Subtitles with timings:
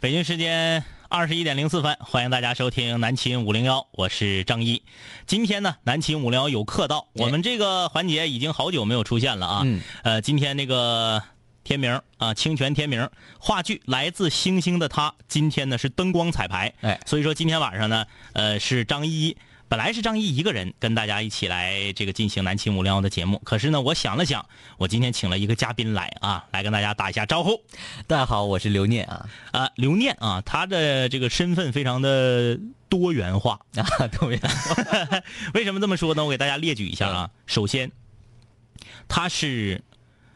[0.00, 4.82] 北京时间二十一点零四分，欢迎大家收听南秦五零幺，我是张一。
[5.26, 9.60] 今天呢，南秦五零幺有客到，我们这个环节已经好久没有出现了啊。
[9.62, 11.22] 嗯呃，今天那个
[11.64, 19.36] 天明啊，清泉天明话剧《来自星星的他》，今天呢是灯光彩排，哎所以说今天晚上呢，呃，是张一。
[19.70, 24.44] 本来是张一一个人跟大家一起来这个进行南秦五零幺的节目，可是呢，我想了想，
[24.78, 27.62] 我今天请了一个嘉宾来啊，来跟大家打一下招呼。
[28.08, 32.58] 大家好，我是刘念啊啊，刘念啊，他的这个身份非常的
[32.88, 33.60] 多元化。
[33.78, 35.22] 啊，多元化
[35.54, 36.24] 为什么这么说呢？
[36.24, 37.30] 我给大家列举一下啊。
[37.46, 37.92] 首先，
[39.06, 39.84] 他是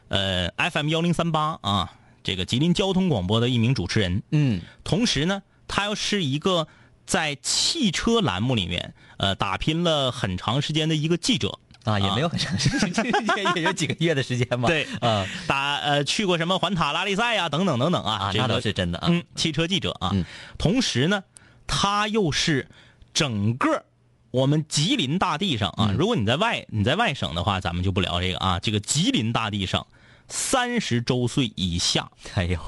[0.06, 4.22] 呃 FM 幺零三八啊，这个吉林交通广播的一名主持人。
[4.30, 6.69] 嗯同时呢，他又是一个
[7.06, 11.58] 在汽车栏目里面呃打拼了很长时间的一个记者。
[11.84, 13.04] 啊，也没有很长时间，
[13.36, 14.66] 也 也有几个月的时间吧。
[14.66, 19.08] 对啊打呃去过什么环塔拉力赛啊、等等等等啊，这个倒是真的啊。
[19.10, 20.10] 嗯，汽车记者啊。
[20.14, 20.24] 嗯
[20.56, 21.22] 同时呢，
[21.66, 22.66] 他又是
[23.12, 23.84] 整个
[24.30, 28.58] 我们吉林大地上啊，嗯如果你在外你在外省的话，咱们就不聊这个啊。
[28.60, 29.86] 这个吉林大地上，
[30.27, 32.58] 三十周岁以下哎呦，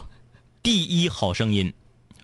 [0.62, 1.72] 第一好声音，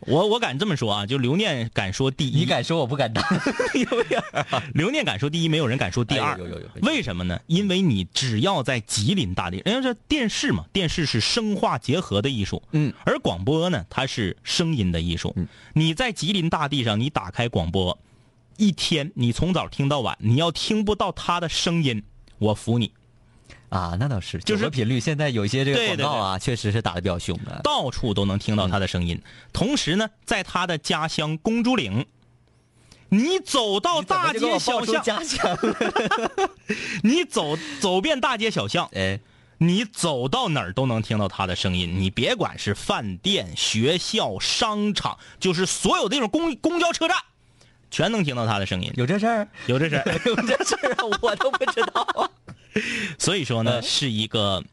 [0.07, 3.25] 我我敢这么说啊，就刘念敢说第一，你敢说我不敢当，
[3.75, 6.37] 有点儿啊刘念敢说第一，没有人敢说第二。
[6.39, 7.41] 有有有为什么呢？
[7.47, 15.33] 因为你只要在吉林大地，人家说电视嘛，电视是声画结合的艺术，嗯，而广播呢，它是声音的艺术。
[15.37, 17.97] 嗯，你在吉林大地上，你打开广播，
[18.57, 22.03] 一天你从早听到晚，你要听不到他的声音，
[22.39, 22.93] 我服你。
[23.73, 25.01] 啊，那倒是，就是九个频率。
[25.01, 27.59] 现在有一些这个广告啊，确实是打的比较凶的。
[27.65, 29.19] 到处都能听到他的声音。
[29.51, 32.05] 同时呢，在他的家乡公主岭，
[33.09, 35.59] 你走到大街小巷，家乡，
[37.03, 39.19] 你走走遍大街小巷，哎，
[39.57, 41.99] 你走到哪儿都能听到他的声音。
[41.99, 47.17] 你别管是饭店、学校、商场，就是所有的那种公公交车站，
[47.91, 48.93] 全能听到他的声音。
[48.97, 49.49] 有这事儿？
[49.65, 52.31] 有这事儿， 有这事儿啊，我都不知道。
[53.19, 54.63] 所以说呢，嗯是一个。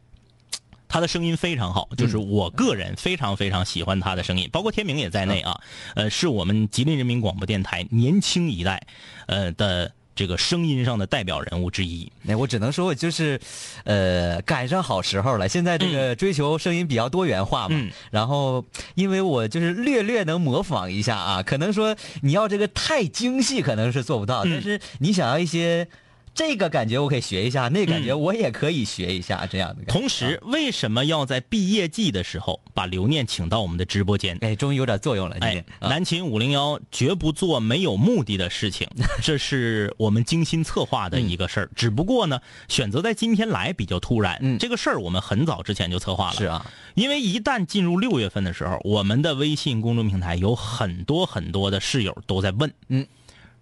[0.91, 5.61] 他的声音非常好，就是我个人非常非常喜欢他的声音，包括天明也在内啊。
[5.93, 8.81] 呃，是我们吉林人民广播电台年轻一代，
[9.27, 12.11] 呃的这个声音上的代表人物之一。
[12.27, 13.39] 哎，我只能说，我就是，
[13.83, 15.47] 呃，赶上好时候了。
[15.47, 18.65] 现在这个追求声音比较多元化嘛，嗯然后
[18.95, 25.87] 因为我就是略略能模仿一下啊，可能说你要这个太精细，可能是做不到，嗯但是你想要一些
[26.33, 29.91] 这个感觉，我可以学一下，那个感觉我也可以学一下，这样的感觉。
[29.91, 34.37] 嗯同时，为什么要在毕业季的时候把刘念请到我们的直播间？
[34.41, 38.87] 哎，终于有点作用了，哎南秦五零幺绝不做没有目的的事情，
[39.21, 41.69] 这是我们精心策划的一个事儿。
[41.75, 44.37] 只不过呢，选择在今天来比较突然。
[44.41, 46.37] 嗯这个事儿我们很早之前就策划了。
[46.37, 53.05] 是啊，因为一旦进入六月份的时候，我们的微信公众平台有很多很多的室友都在问，嗯，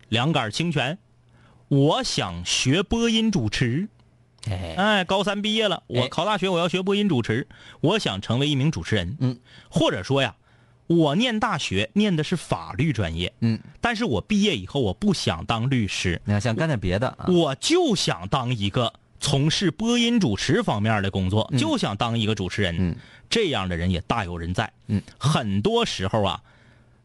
[0.10, 0.98] 两杆清泉，
[1.68, 3.90] 我想学播音主持。
[4.50, 7.48] 哎，哎，高三毕业了，我哎考大学，我要学播音主持，
[7.82, 9.18] 我想成为一名主持人。
[9.20, 9.38] 嗯，
[9.70, 10.36] 或者说呀，
[10.88, 22.76] 我念大学念的是法律专业，嗯，但是我毕业以后我不想当律师，你要想干点别的啊，我就想当一个从事播音主持方面的工作，就想当一个主持人。
[22.80, 22.96] 嗯，
[23.30, 24.72] 这样的人也大有人在。
[24.88, 26.42] 嗯，很多时候啊，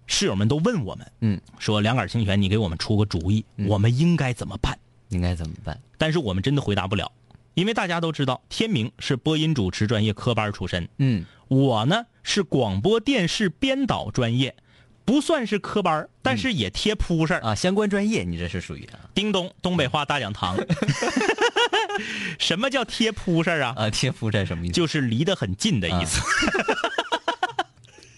[0.07, 4.79] 室友们都问我们，嗯，说两杆清泉，你给我们出个主意，我们应该怎么办？
[5.09, 5.79] 应该怎么办？
[5.99, 7.11] 但是我们真的回答不了，
[7.55, 14.57] 因为大家都知道，天明是播音主持专业科班出身，嗯，我呢是广播电视编导专业，
[15.05, 17.39] 不算是科班，但是也贴扑上。
[17.41, 20.57] 啊，相关专业你这是属于啊叮咚，东北话大讲堂。
[22.39, 23.75] 什么叫贴扑上啊？
[23.77, 24.73] 啊，贴肤这什么意思？
[24.73, 26.21] 就是离得很近的意思。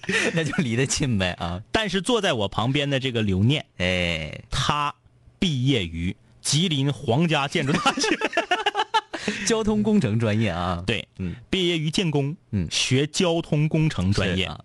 [0.34, 4.94] 那就离得近呗啊，但是坐在我旁边的这个刘念，哎，他
[5.38, 8.16] 毕业于吉林皇家建筑大学，
[9.47, 12.69] 交通工程专业啊，对，嗯，毕业于建工，嗯。
[12.70, 14.44] 学交通工程专业。
[14.44, 14.60] 啊，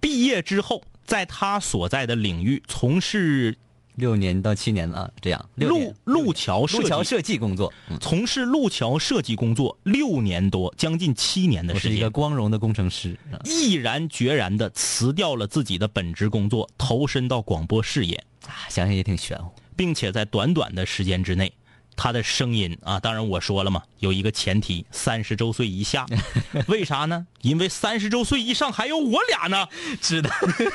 [0.00, 3.56] 毕业之后，在他所在的领域从事
[3.96, 18.14] 六年到七年了啊，这样路路桥设计，路桥设计工作，嗯，从事路桥设计工作六年多，将近七年的我是一个，光荣的工程师啊毅然决然的辞掉了自己的本职工作，投身到广播事业，
[18.46, 21.52] 啊，想想也挺玄乎，并且在短短的时间之内。
[21.96, 26.06] 他的声音啊，当然我说了嘛，有一个前提，三十周岁以下，
[26.68, 27.26] 为啥呢？
[27.42, 29.66] 因为三十周岁以上还有我俩呢。
[30.00, 30.30] 知道？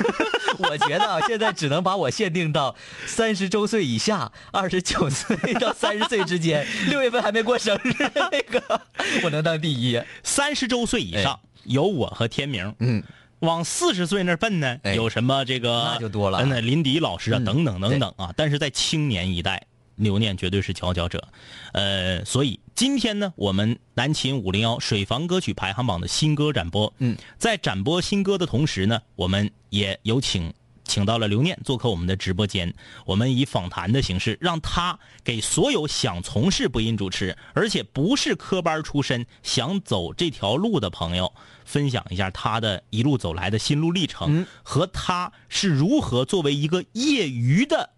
[0.59, 2.75] 我觉得啊，现在只能把我限定到
[3.05, 8.81] 三十周岁以下，二十九岁到三十岁之间，六月份还没过生日那个，
[9.23, 10.01] 我能当第一。
[10.23, 13.03] 三十周岁以上、有我和天明，嗯，
[13.39, 18.33] 往四十岁那奔呢，哎有什么这个那就多了嗯那林迪老师啊，嗯等等等等啊。
[18.35, 19.63] 但是在青年一代，
[19.97, 21.27] 刘念绝对是佼佼者。
[21.73, 30.53] 呃，所以今天呢，我们南秦五零幺水房歌曲排行榜的新歌展播，嗯，在展播新歌的同时呢，我们也有请。
[30.89, 32.73] 请到了刘念做客我们的直播间，
[33.05, 41.33] 我们以访谈的形式，让他给所有想从事播音主持，而且不是科班出身，想走这条路的朋友，
[41.65, 47.89] 分享一下他的一路走来的心路历程，嗯和他是如何作为一个业余的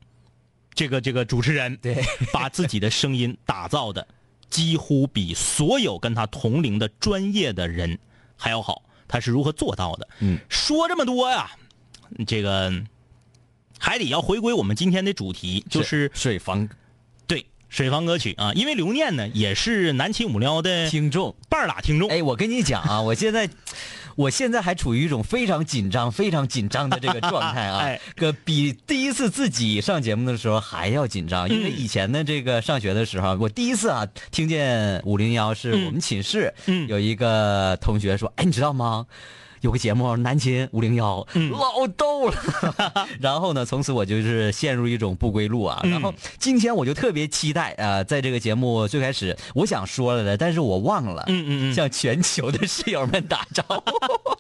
[0.80, 4.08] 这个这个主持人，对， 把自己的声音打造的
[4.50, 8.00] 几乎比所有跟他同龄的专业的人
[8.38, 8.82] 还要好。
[9.06, 10.08] 他是如何做到的？
[10.20, 11.52] 嗯，说这么多呀，
[12.26, 12.72] 这个
[13.78, 16.70] 还得要回归我们今天的主题，就是水房
[17.28, 18.54] 对水房歌曲啊。
[18.54, 21.36] 因为刘念呢也是南秦五幺的听众。
[21.50, 23.50] 半拉听众，哎，我跟你讲啊，我现在，
[24.20, 36.86] 我现在还处于一种非常紧张、非常紧张的这个状态啊 哎，个比第一次自己上节目的时候还要紧张，因为以前的，这个上学的时候，我第一次啊听见五零幺是我们寝室嗯。
[36.90, 39.06] 有一个同学说，哎，你知道吗？
[39.62, 42.36] 有个节目南秦五零幺，老逗了。
[43.20, 45.80] 然后呢，从此我就是陷入一种不归路啊。
[45.84, 51.24] 然后今天我就特别期待啊、呃在这个节目最开始我想说了的，但是我忘了。
[51.28, 54.40] 嗯嗯嗯向全球的室友们打招呼。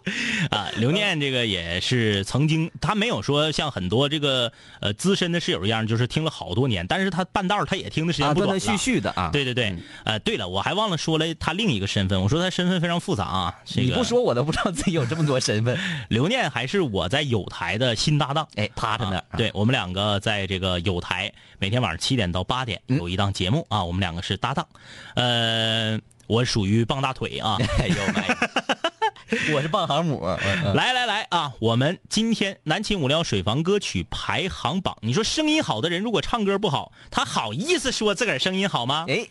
[0.55, 8.59] 啊，刘念这个也是曾经，他没有说像很多这个呃资深的室友一样，就是听了好多年，但是他半道儿他也听的时间啊，不短了。
[8.59, 9.29] 断断续续的啊。
[9.31, 9.75] 对对对，
[10.05, 13.55] 呃，对了，我还忘了说了他另一个身份，我说他身份非常复杂啊。
[13.65, 15.77] 这个、你不说我都不知道自己有这么多身份。
[16.09, 18.47] 刘念还是我在有台的新搭档。
[18.55, 19.37] 哎，趴着呢啊。
[19.37, 24.67] 对我们两个在这个有台，每天晚上七点到八点嗯有一档节目啊，我们两个是搭档。
[25.15, 27.57] 呃，我属于傍大腿啊。
[27.79, 28.49] 哎呦妈呀！
[29.53, 30.23] 我是棒航母。
[30.25, 31.53] 嗯来来来啊！
[31.59, 39.05] 我们今天南秦五聊水房歌曲排行榜，你说声音好的人如果唱歌不好，他好意思说自个儿声音好吗？
[39.07, 39.27] 哎，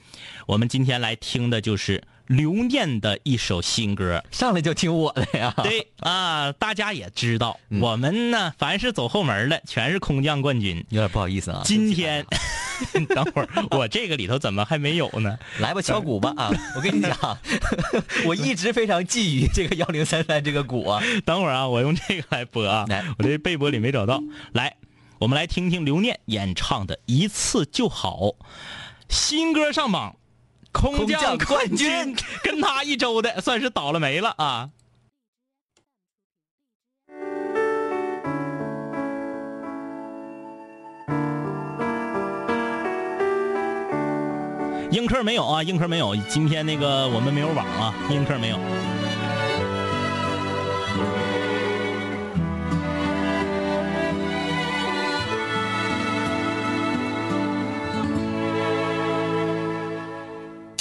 [0.46, 4.22] 我们今天来听的就是刘念的一首新歌。
[4.30, 5.52] 上来就听我的呀。
[5.62, 10.84] 对啊，大家也知道，嗯我们呢，凡是走后门的，全是空降冠军。
[10.90, 11.62] 有点不好意思啊。
[11.64, 12.25] 今天，
[13.14, 15.36] 等会儿我这个里头怎么还没有呢？
[15.58, 16.50] 来吧，敲鼓吧啊！
[16.76, 17.38] 我跟你讲，
[18.25, 21.02] 我一直非常觊觎这个幺零三三这个鼓啊。
[21.25, 24.22] 等会儿啊，我用这个来播啊来，我这背播里没找到。
[24.52, 24.76] 来，
[25.19, 28.19] 我们来听听刘念演唱的《一次就好》，
[29.08, 30.16] 新歌上榜，
[30.73, 34.70] 空降冠军， 跟他一周的算是倒了霉了啊。
[44.91, 46.17] 映客没有啊，映客没有。
[46.29, 48.59] 今天那个我们没有网啊，映客没有。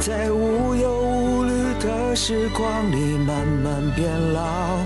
[0.00, 4.78] 在无忧无虑的时光里慢慢变老。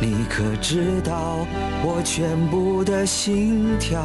[0.00, 1.46] 你可知道
[1.82, 4.00] 我全部的心跳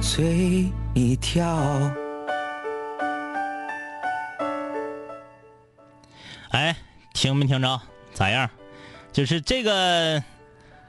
[0.00, 1.44] 随你跳？
[6.50, 6.74] 哎，
[7.12, 7.80] 听没听着？
[8.14, 8.48] 咋样？
[9.12, 10.22] 就是这个，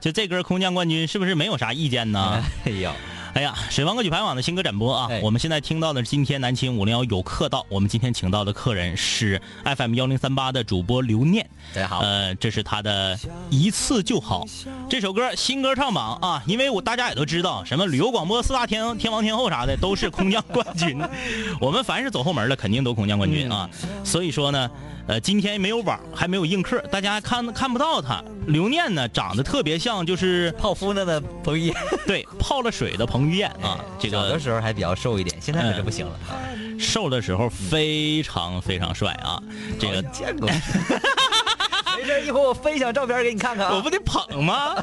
[0.00, 2.42] 就这歌空降冠军，是不是没有啥意见呢？
[2.64, 2.90] 哎呦，
[3.38, 5.06] 哎呀，水房歌曲排行榜的新歌展播啊！
[5.08, 11.48] 哎我们现在听到的是今天南秦五零幺有客到，我们今天请到的客人是 FM 幺零三八的主播刘念。
[11.72, 13.16] 大家好呃，这是他的
[13.48, 14.44] 一次就好
[14.90, 21.00] 这首歌新歌唱榜啊，因为我大家也都知道，什么旅游广播四大天天王天后啥的都是空降冠军，
[21.62, 23.70] 我们凡是走后门的肯定都空降冠军啊。
[24.02, 24.68] 所以说呢，
[25.06, 28.20] 呃，今天没有网，还没有映客，大家看看不到他。
[28.46, 31.74] 刘念呢，长得特别像就是泡芙那的彭于晏，
[32.06, 36.12] 对泡了水的彭于晏啊，这小个的时候还比较瘦一点，现在可是不行了。
[36.28, 36.38] 啊
[36.80, 39.42] 瘦的时候非常非常帅啊，
[39.80, 40.48] 这个见过。
[41.98, 43.74] 没事，一会儿我分享照片给你看看啊。
[43.74, 44.76] 我不得捧吗？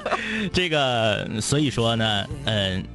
[0.52, 2.86] 这个所以说呢，嗯、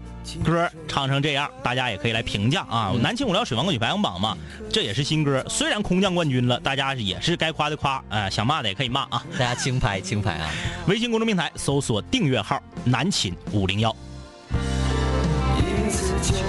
[0.45, 2.93] 歌唱成这样，大家也可以来评价啊。
[3.01, 4.37] 南青五聊水王歌曲排行榜嘛，
[4.71, 9.25] 这也是新歌，虽然空降冠军了，大家也是该夸的夸，呃，想骂的也可以骂啊。
[9.33, 10.51] 大家轻拍轻拍啊！
[10.87, 13.95] 微信公众平台搜索订阅号“南秦五零幺
[15.59, 16.41] 一次就好，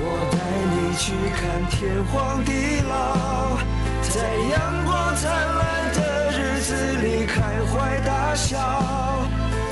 [0.00, 0.38] 我带
[0.70, 3.56] 你去看天荒地老，
[4.02, 4.20] 在
[4.54, 8.58] 阳光灿烂的日子里开怀大笑，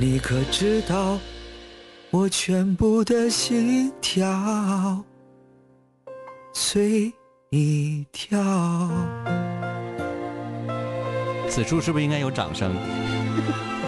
[0.00, 1.18] 你可知道
[2.10, 5.04] 我全部的心跳
[6.54, 7.12] 随
[7.50, 8.40] 你跳？
[11.50, 12.74] 此处是不是应该有掌声？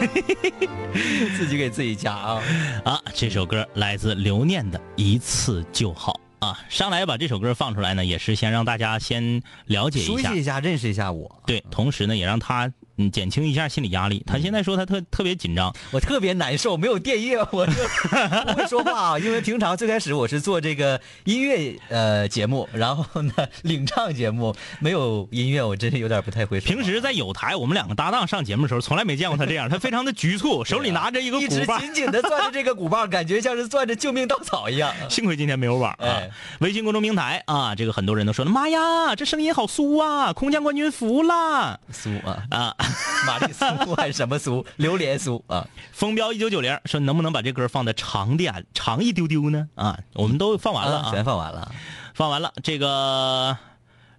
[1.35, 2.43] 自己给自己加啊！”
[2.85, 6.61] 啊，这首歌来自刘念的《一次就好》啊。
[6.69, 11.43] 上来把这首歌放出来呢，也是先让大家先了解一下熟悉，一下，认识一下我。
[11.47, 14.23] 对，同时呢也让他嗯减轻一下心理压力。
[14.27, 17.73] 他现在说他特特别紧张，我特别难受，没有电业，我就
[18.47, 19.19] 不会说话啊。
[19.19, 23.33] 因为平常最开始我是做这个音乐呃节目，然后呢
[23.63, 26.67] 领唱节目，没有音乐，我真是有点不太会说。
[26.67, 31.81] 平时在有台，我们两个搭档上节目的时候，从来没见过他这样，他非常的局促， 手里拿着一个一直鼓棒。
[31.81, 34.93] 紧紧的攥着这个鼓棒，感觉像是攥着救命稻草一样。
[35.09, 36.07] 幸亏今天没有网啊！
[36.07, 36.31] 哎
[36.61, 42.77] 微信公众平台啊，这个很多人都说了，妈呀，这声音好酥啊，空降冠军服啦酥啊，啊！
[43.27, 44.65] 玛丽苏还是什么苏？
[44.77, 49.69] 榴莲酥啊，风标一九九零说能不能把这歌放的长点，长一丢丢呢？
[49.75, 51.73] 啊，我们都放完了啊，全放完了。
[52.15, 52.53] 放完了。
[52.63, 53.57] 这个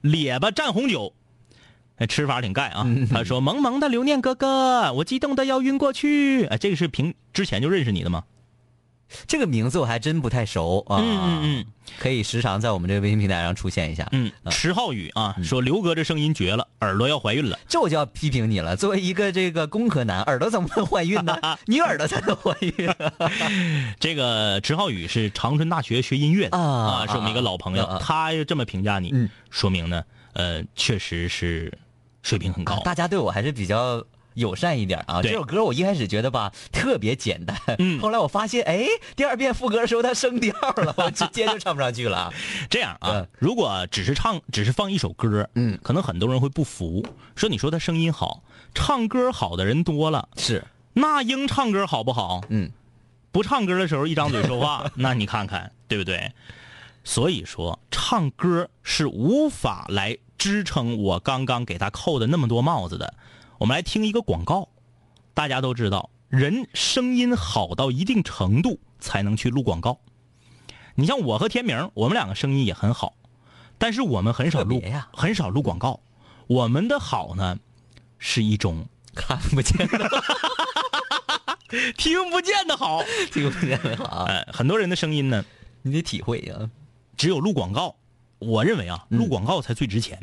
[0.02, 1.14] 咧巴蘸红酒，
[1.98, 2.88] 哎吃法挺盖啊。
[3.12, 8.24] 他说：“萌萌的留念哥哥，我激动的要晕过去。”哎，这个是平之前就认识你的吗？
[9.28, 10.98] 这个名字我还真不太熟啊。
[11.02, 11.66] 嗯嗯嗯
[12.00, 14.08] 可以时常在我们这个微信平台上出现一下。
[14.14, 17.60] 嗯，池浩宇啊，说刘哥这声音绝了，耳朵要怀孕了。
[17.68, 18.76] 这我就要批评你了。
[18.76, 21.38] 作为一个这个工科男，耳朵怎么能怀孕呢？
[21.68, 22.90] 你耳朵才能怀孕。
[24.00, 30.04] 这个池浩宇是长春大学学音乐的啊是我们一个老朋友，他这么评价你，嗯说明呢，
[30.34, 31.72] 呃，确实是
[32.24, 32.80] 水平很高。
[32.80, 34.04] 大家对我还是比较
[34.36, 35.22] 友善一点啊。
[35.22, 38.86] 这首歌我一开始觉得吧特别简单，嗯后来我发现，哎，
[39.16, 42.34] 第二遍副歌的时候它升调了， 我直接就唱不上去了啊。
[42.70, 50.64] 这样啊嗯，如果只是唱，只是放一首歌，嗯可能很多人会不服，说你说他声音好，唱歌好的人多了，是，
[50.94, 52.42] 那英唱歌好不好？
[52.50, 52.72] 嗯，
[53.32, 56.32] 不唱歌的时候一张嘴说话， 那你看看对不对？
[57.06, 63.14] 所以说，唱歌是无法来支撑我刚刚给他扣的那么多帽子的。
[63.64, 64.68] 我们来听一个广告，
[65.34, 70.02] 大家都知道，人声音好到一定程度才能去录广告。
[70.96, 73.14] 你像我和天明，我们两个声音也很好，
[73.78, 76.02] 但是我们很少录很少录广告。
[76.48, 77.58] 我们的好呢，
[78.20, 80.10] 是一种看不见的，
[81.96, 83.02] 听不见的好。
[83.32, 85.46] 听不见的啊，呃，很多人的声音呢，
[85.84, 86.70] 你得体会啊。
[87.16, 87.96] 只有录广告，
[88.40, 90.20] 我认为啊，录广告才最值钱。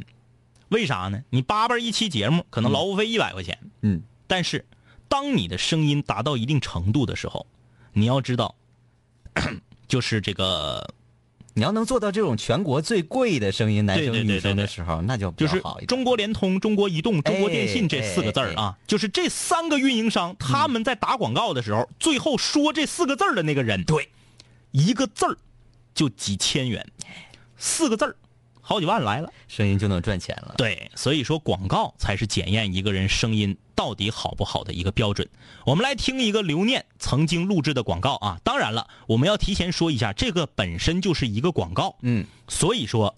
[0.70, 1.22] 为啥呢？
[1.30, 4.64] 你叭叭一期节目，可能劳务费一百块钱，嗯，但是
[5.08, 7.46] 当你的声音达到一定程度的时候，
[7.92, 8.54] 你要知道，
[9.88, 10.94] 就是这个，
[11.54, 14.62] 你要能做到这种全国最贵的声音，男生对对对女生对对。
[14.62, 15.60] 的时候，那就比就是。
[15.88, 24.08] 中国联通、中国移动、中国电信这四个字儿啊，就是这三个运营商，他们在打广告的时候，最后说这四个字儿的那个人，对，
[24.70, 25.36] 一个字儿
[25.92, 26.86] 就几千元，
[27.56, 28.14] 四个字儿
[28.70, 29.28] 好几万来了。
[29.48, 30.54] 声音就能赚钱了。
[30.56, 35.28] 对，所以说广告才是检验一个人声音到底好不好的一个标准。
[35.66, 43.12] 我们来听一个刘念曾经录制的广告啊，当然了，我们要提前说一下，这个本身就是一个广告，嗯，所以说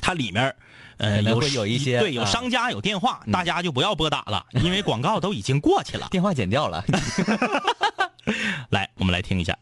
[0.00, 0.56] 它里面。
[0.98, 6.06] 呃，会有一些对，有啊商家有电话，大家就不要拨打了，因为广告都已经过去了。
[6.12, 6.84] 电话剪掉了。
[8.70, 9.58] 来，我们来听一下。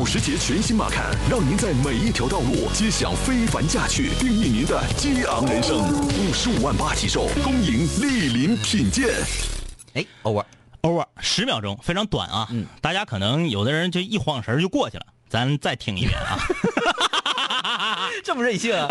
[0.00, 5.76] 保时捷全新马坎，让您在每一条道路皆享非凡驾趣，定义您的激昂人生。
[5.76, 9.10] 五十五万八起售，恭迎莅临品鉴。
[9.92, 12.48] 哎，over，over 十秒钟，非常短啊。
[12.50, 16.38] 嗯，大家可能有的人就一晃神儿就过去了，咱再听一遍啊。
[18.24, 18.88] 这么任性啊？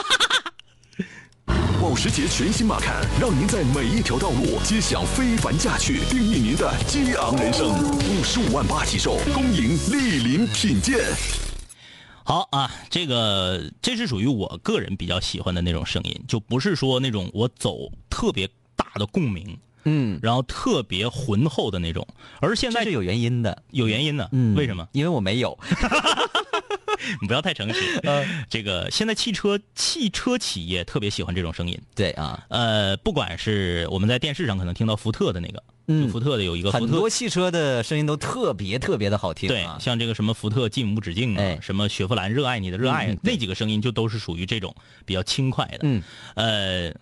[1.82, 7.70] 保时捷全新马坎，让您在每一条道路皆享非凡驾趣，定义您的激昂人生。
[7.70, 11.00] 五十五万八起售，恭迎莅临品鉴。
[12.26, 18.46] 好啊，这个这是属于我个人比较喜欢的那种声音，就不是说那种我走特别
[18.76, 22.06] 大的共鸣，嗯，然后特别浑厚的那种。
[22.42, 23.64] 而现在是有原因的。
[23.72, 24.86] 有原因的，嗯，为什么？
[24.92, 25.58] 因为我没有。
[27.22, 28.02] 你 不要太诚实。
[28.50, 31.80] 这个现在汽车汽车企业特别喜欢这种声音。
[31.96, 45.80] 对啊，呃，不管是我们在电视上可能听到福特的那个，嗯福特的有一个福特很多汽车的声音都特别特别的好听、对啊。，像这个什么福特进无止境啊，哎什么雪佛兰热爱你的热爱，嗯那几个声音就都是属于这种比较轻快的。
[45.84, 46.04] 嗯，
[46.36, 46.94] 呃，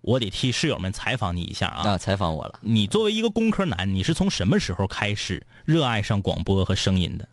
[0.00, 1.90] 我得替室友们采访你一下啊。
[1.90, 2.58] 啊，采访我了。
[2.62, 7.28] 你作为一个工科男，你是从什么时候开始热爱上广播和声音的？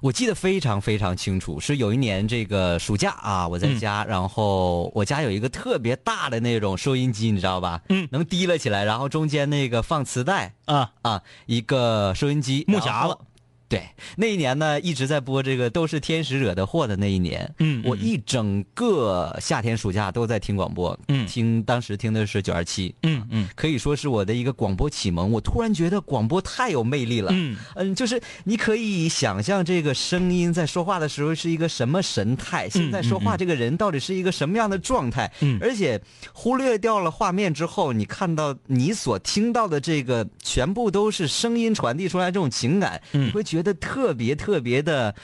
[0.00, 7.82] 我记得非常非常清楚，是有一年这个暑假啊，我在嗯家，然后我家有一个特别大的那种收音机，你知道吧？
[7.88, 13.18] 嗯能提了起来，然后中间那个放磁带啊，啊，一个收音机，木匣子。
[13.70, 25.30] 对，那一年呢一直在播这个都是天使惹的祸的那一年，嗯嗯我一整个夏天暑假都在听广播，嗯听当时听的是九二七，嗯嗯可以说是我的一个广播启蒙。
[25.30, 27.30] 我突然觉得广播太有魅力了。
[27.32, 35.32] 嗯嗯，就是你可以想象这个声音在说话的时候是一个什么神态，现在说话这个人到底是一个什么样的状态。
[35.42, 36.00] 嗯而且
[36.32, 45.14] 忽略掉了画面之后，你看到你所听到的这个全部都是声音传递出来这种情感，嗯你会觉得特别特别的。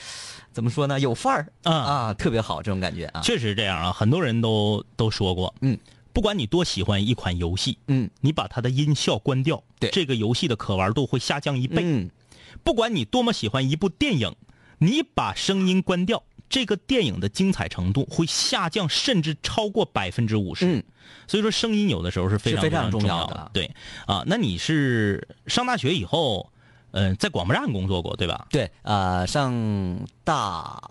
[0.52, 0.98] 怎么说呢？
[0.98, 3.20] 有范儿啊啊，特别好，这种感觉啊。
[3.20, 5.78] 确实这样啊，很多人都都说过，嗯，
[6.14, 11.82] 不管你多喜欢一款游戏，嗯你把它的音效关掉，对这个游戏的可玩度会下降一倍。
[11.84, 12.08] 嗯，
[12.64, 14.34] 不管你多么喜欢一部电影，
[14.78, 20.64] 你把声音关掉，这个电影的精彩程度会下降，甚至超过百分之五十。
[20.66, 20.82] 嗯
[21.28, 23.50] 所以说，声音有的时候是非常非常重重要的的。
[23.52, 23.70] 对
[24.06, 26.50] 啊，那你是上大学以后，
[26.90, 28.46] 呃，在广播站工作过对吧？
[28.50, 29.52] 对，呃，上
[30.24, 30.90] 大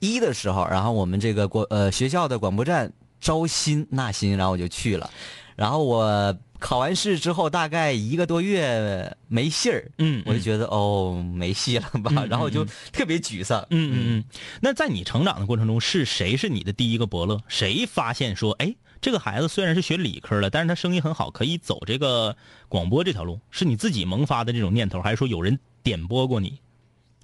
[0.00, 5.10] 一的时候，然后我们这个广呃学校的广播站招新纳新，然后我就去了。
[5.56, 13.60] 然后我考完试之后，大概一个多月没信儿，嗯我就觉得哦没戏了吧，嗯然后我就特别沮丧。
[13.70, 14.24] 嗯嗯嗯。
[14.60, 17.38] 那在你成长的过程中，是谁是你的第一个伯乐？
[17.46, 22.34] 谁发现说，哎，这个孩子虽然是学理科的，但是他声音很好，可以走这个
[22.70, 23.38] 广播这条路？
[23.50, 26.58] 是你自己萌发的这种念头，还是说有人点拨过你？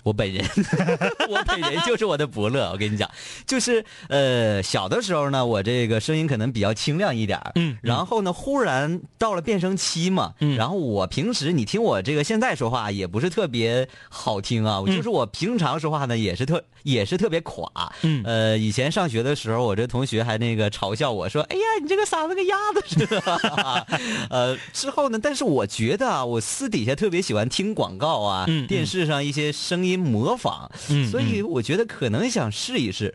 [0.03, 0.45] 我本人，
[1.29, 2.71] 我本人就是我的伯乐。
[2.71, 3.11] 我跟你讲，
[3.47, 17.71] 就是呃，小的时候呢，我这个声音可能比较清亮一点儿嗯嗯然后呢，忽然到了变声期嘛，嗯然后我平时你听我这个现在说话也不是特别好听啊，嗯就是我平常说话呢也是特也是特别垮。
[18.03, 23.21] 嗯呃，以前上学的时候，我这同学还那个嘲笑我说：“哎呀，你这个嗓子跟鸭子似的。
[24.31, 33.14] ”呃，之后呢，但是我觉得啊，我私底下特别喜欢听广告啊，嗯嗯电视上一些声音模仿，嗯所以我觉得可能想试一试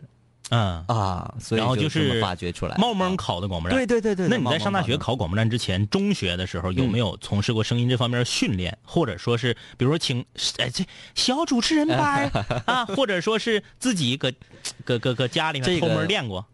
[0.50, 3.76] 嗯，啊，所以然后就是发掘出来，冒蒙考的广播站。
[3.76, 4.28] 对对对对。
[4.28, 10.24] 那你在上大学考广播站之前，中学的时候有没有从事过声音这方面训练，或者说是，比如说请
[10.58, 10.84] 哎这
[11.16, 12.30] 小主持人班
[12.66, 14.32] 啊，或者说是自己搁
[14.84, 16.46] 搁搁搁家里面偷这个摸练过？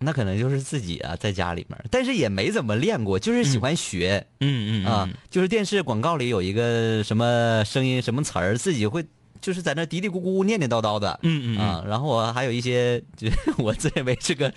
[0.00, 4.26] 那可能就是自己啊，在家里面，但是也没怎么练过，就是喜欢学。
[4.40, 9.04] 嗯嗯啊，就是电视广告里有一个什么声音、什么词儿，自己会
[9.40, 11.18] 就是在那嘀嘀咕咕、念念叨叨的。
[11.22, 11.60] 嗯嗯嗯。
[11.60, 14.52] 啊，然后我还有一些， 就我自认为是个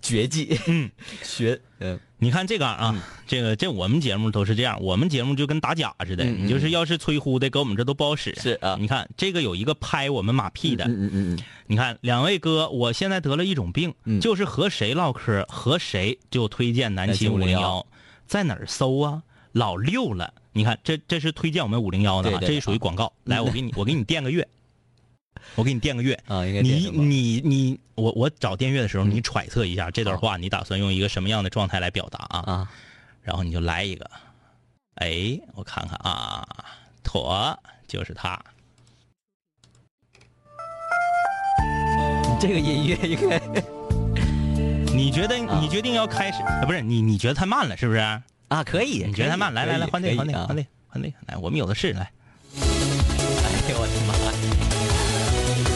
[0.00, 0.58] 绝技。
[0.66, 0.90] 嗯，
[1.22, 2.94] 学嗯你看这个啊，
[3.26, 8.34] 这个这我们节目都是这样，我们节目就跟打假似的，你就是要是吹呼的，搁我们这都不好使。
[8.36, 8.76] 是啊。
[8.80, 14.18] 你看这个有一个拍我们马屁的，嗯嗯嗯嗯，你看两位哥，我现在得了一种病，嗯。
[14.18, 17.86] 就是和谁唠嗑，和谁就推荐南秦五零幺，
[18.26, 19.22] 在哪儿搜啊？
[19.52, 23.12] 老六了，你看这这是推荐我们五零幺的啊，对对这是属于广告。
[23.24, 24.48] 来，我给你我给你垫个月，
[25.54, 32.38] 我给你垫个月啊应该垫你你你，我我找垫月的时候，你揣测一下这段话，你打算用一个什么样的状态来表达啊？
[32.46, 32.70] 啊，
[33.20, 34.10] 然后你就来一个，
[34.94, 36.48] 哎，我看看啊，
[37.02, 38.42] 妥，就是他。
[42.40, 43.38] 这个音乐应该
[44.94, 46.64] 你觉得你决定要开始啊？
[46.64, 48.22] 不是你你觉得太慢了是不是？
[48.48, 49.52] 啊，可以，你觉得他慢？
[49.52, 52.10] 来来来，换这个换这个换这这个换这个，来，我们有的是来。
[52.56, 54.55] 哎呦我的妈！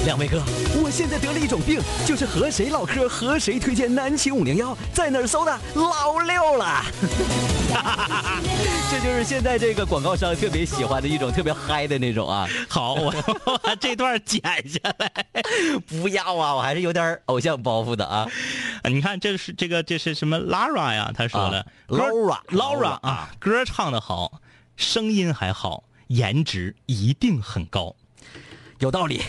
[0.06, 0.42] 两位哥，
[0.82, 6.82] 我现在得了一种病，就是和谁唠嗑和谁推荐南秦五零幺，在哪儿搜的老六了。
[8.90, 12.48] 这就是现在这个广告商特别喜欢的一种特别嗨的那种啊！
[12.68, 15.12] 好，我我 把这段剪下来。
[15.86, 18.26] 不要啊，我还是有点偶像包袱的啊。
[18.82, 21.12] 啊你看，这是这个这是什么 Lara 呀？
[21.14, 24.40] 他说了啊，Laura Laura 啊啊，歌唱的好，
[24.76, 27.94] 声音还好，颜值一定很高。
[28.80, 29.22] 有道理。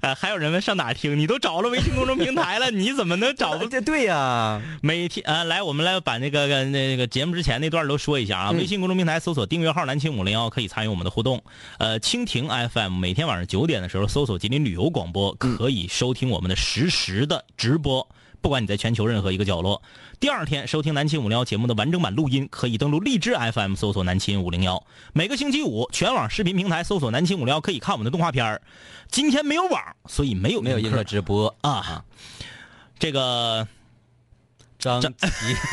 [0.00, 1.16] 呃， 还有人问上哪听？
[1.16, 3.66] 你都找了微信公众平台了，你怎么能找不？
[3.70, 8.50] 这对呀、每天啊，来，我们来把那个呃那个节目之前那段都说一下啊。
[8.50, 11.42] 微信公众平台搜索订阅号“南青五零幺”，可以参与我们的互动。
[11.78, 18.06] 呃，蜻蜓 FM 每天晚上九点的时候搜索吉林旅游广播，可以收听我们的实时的直播。
[18.42, 19.80] 不管你在全球任何一个角落，
[20.18, 24.84] 第二天收听南秦五零幺节目的完整版录音，可以登录荔枝 FM 搜索南秦五零幺。
[25.12, 28.60] 每个星期五，全网视频平台搜索南秦五零幺，可以看我们的动画片儿
[29.08, 32.04] 今天没有网，所以没有没有映客直播啊。
[32.98, 33.68] 这个
[34.76, 35.08] 张琪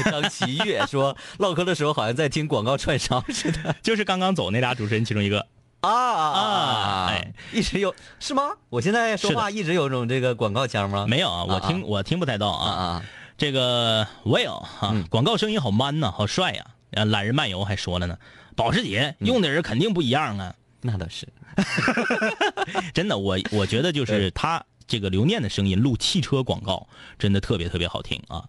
[0.06, 5.48] 张琪月说， 唠嗑的时候好像在听广告串烧似的 就是刚刚走那俩主持人其中一个。
[5.82, 8.52] 啊啊啊哎，一直有是吗？
[8.70, 11.06] 我现在说话一直有种这个广告腔吗？
[11.08, 12.70] 没有啊，我听我听不太到啊。
[12.70, 13.06] 啊啊，
[13.38, 17.06] 这个 Will 啊，广告声音好 man 呐，好帅呀、啊。
[17.06, 18.18] 懒人漫游还说了呢，
[18.56, 20.54] 保时捷用的人肯定不一样啊。
[20.82, 21.28] 那倒是。
[22.94, 26.88] 真的，我我觉得就是他这个刘念的声音录汽车广告，
[27.18, 28.44] 真的特别特别好听啊。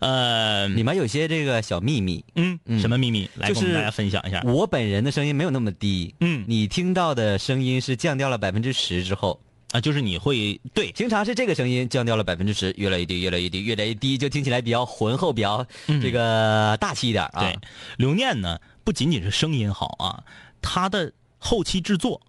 [0.00, 3.28] 呃，里面有些这个小秘密，嗯，什么秘密？
[3.36, 4.42] 来就是跟大家分享一下。
[4.44, 9.40] 我本人的声音没有那么低，嗯你听到的声音是降掉了百分之十之后，
[9.72, 15.66] 啊，就是你会对平常是这个声音降掉了百分之十，越来越低，越来越低，越来越低，就听起来比较浑厚，比较
[16.02, 17.40] 这个大气一点啊。
[17.40, 17.58] 对，
[17.98, 20.24] 刘念呢，不仅仅是声音好啊，
[20.62, 22.20] 他的后期制作，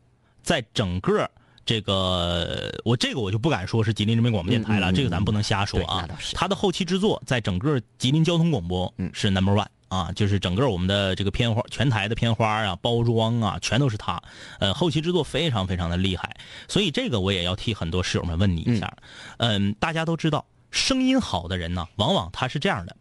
[0.43, 1.29] 在整个
[1.65, 9.67] 这个我这个我就不敢说是吉林人民广播电台了，嗯嗯嗯这个咱不能瞎说啊他的后期制作在整个吉林交通广播嗯是 number one。
[9.91, 14.21] 啊，就是整个我们的这个片花，全台的片花啊、包装啊，全都是他。
[14.57, 16.33] 呃，后期制作非常非常的厉害，
[16.69, 18.89] 所以这个我也要替很多室友们问你一下。
[19.39, 22.95] 嗯大家都知道，声音好的人呢，往往他是这样的，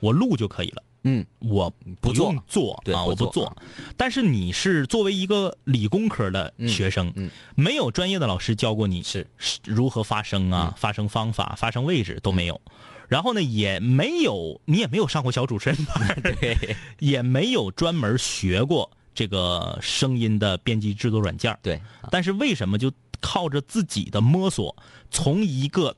[0.00, 0.82] 我录就可以了。
[1.04, 3.56] 嗯，我不做做啊，我不做。
[3.96, 7.26] 但是你是作为一个理工科的学生，嗯。
[7.26, 9.26] 嗯没有专业的老师教过你是。
[9.64, 12.60] 如何发声啊、发声方法、发声位置都没有。
[13.06, 22.90] 然后呢，也没有你也没有上过小主持人班， 对， 也没有专门学过这个声音的编辑制作软件对，但是为什么就
[23.20, 24.74] 靠着自己的摸索，
[25.10, 25.94] 从一个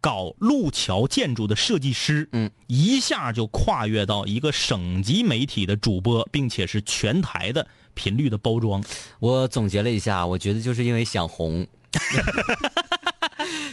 [0.00, 8.82] 搞路桥建筑的设计师，嗯，一下就跨越到一个省级媒体的主播，并且是全台的频率的包装。
[9.18, 11.66] 我总结了一下，我觉得就是因为想红。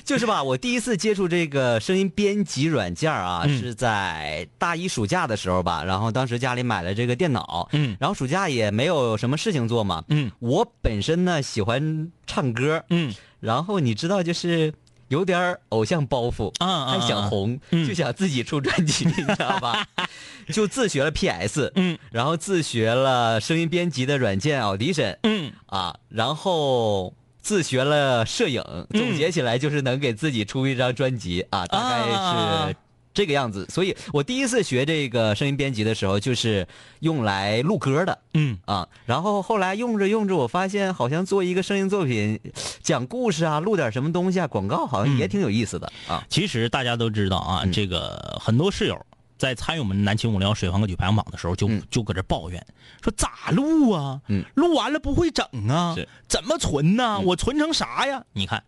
[0.06, 5.84] 就是吧，我第一次接触这个声音编辑软件啊，嗯是在大一暑假的时候吧。
[5.84, 14.74] 然后当时家里买了这个电脑，嗯然后暑假也没有什么事情做嘛，嗯我本身呢喜欢唱歌，嗯然后你知道就是
[15.10, 17.88] 有点偶像包袱，啊还想红，嗯。
[17.88, 19.86] 就想自己出专辑，你知道吧？
[20.54, 21.98] 就自学了 PS，嗯。
[22.12, 25.52] 然后自学了声音编辑的软件 Audition，嗯。
[25.68, 32.76] 啊，然后自学了摄影，总结起来就是能给自己出一张专辑啊，大概啊是
[33.16, 33.66] 这个样子。
[33.70, 36.68] 所以我第一次学这个声音编辑的时候，就是
[37.00, 38.20] 用来录歌的。
[38.34, 42.40] 嗯啊，然后后来用着用着，我发现好像做一个声音作品，
[42.84, 46.24] 讲故事啊，录点什么东西啊，广告好像也挺有意思的、啊。
[46.30, 49.06] 其实大家都知道啊，嗯这个很多室友
[49.38, 52.66] 在参与我们南青五聊水房歌曲排行榜的时候就，嗯就搁这抱怨
[53.02, 54.20] 说咋录啊？
[54.28, 56.02] 嗯录完了不会整啊是？
[56.04, 57.20] 嗯怎么存呢？
[57.22, 58.22] 我存成啥呀？
[58.34, 58.62] 你看，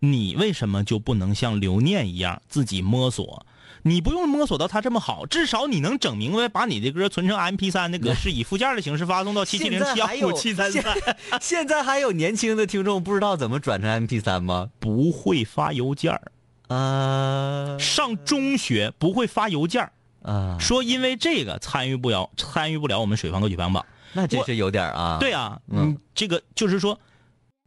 [0.00, 3.46] 你为什么就不能像刘念一样自己摸索？
[3.86, 10.82] 你不用摸索到它这么好，至少你能整明白，把你的歌存成 MP 三的格式，以附件的形式发送到七七零七幺五七三三。
[10.82, 14.70] 现 现在还有年轻的听众不知道怎么转成 MP 三吗？
[14.80, 16.32] 不会发邮件儿
[16.68, 19.92] 呃上中学不会发邮件儿
[20.22, 23.84] 啊，说因为这个参与不了参与不了我们水房歌曲排行榜。
[24.14, 25.18] 那这是有点啊。
[25.20, 26.98] 对啊，嗯嗯，这个就是说，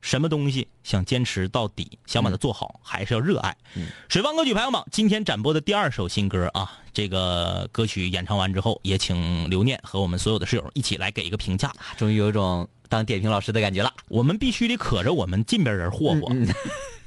[0.02, 3.56] 什么东西想坚持到底，想把它做好，还是要热爱。
[3.76, 11.74] 嗯水方歌曲排行榜今天展播的第二首新歌啊，这个歌曲演唱完之后，也请刘念和我们所有的室友一起来给一个评价。
[11.98, 13.92] 终于有一种当点评老师的感觉了。
[14.08, 16.48] 我们必须得可着我们近边人霍霍，嗯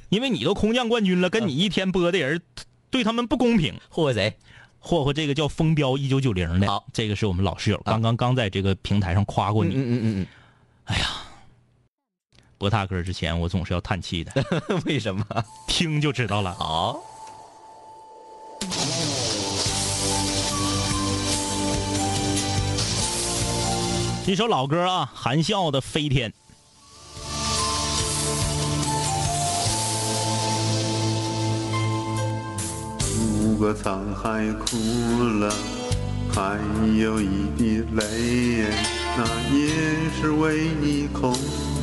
[0.09, 2.41] 因为你都空降冠军了，跟你一天播的人，
[2.89, 3.73] 对他们不公平。
[3.89, 4.37] 霍霍谁？
[4.79, 9.89] 霍霍这个叫风标一九九零的，好，这个是我们老室友，刚刚刚在这个平台上夸过你嗯嗯。
[9.91, 10.27] 嗯嗯
[12.61, 14.31] 播他歌之前，我总是要叹气的，
[14.69, 15.25] 嗯， 为什么？
[15.65, 16.53] 听就知道了。
[16.53, 17.01] 好，
[24.27, 26.31] 一首老歌啊，含笑的飞天。
[33.41, 34.77] 如果沧海枯
[35.39, 35.51] 了，
[36.31, 36.59] 还
[36.95, 38.67] 有一滴泪，
[39.17, 41.33] 那也是为你空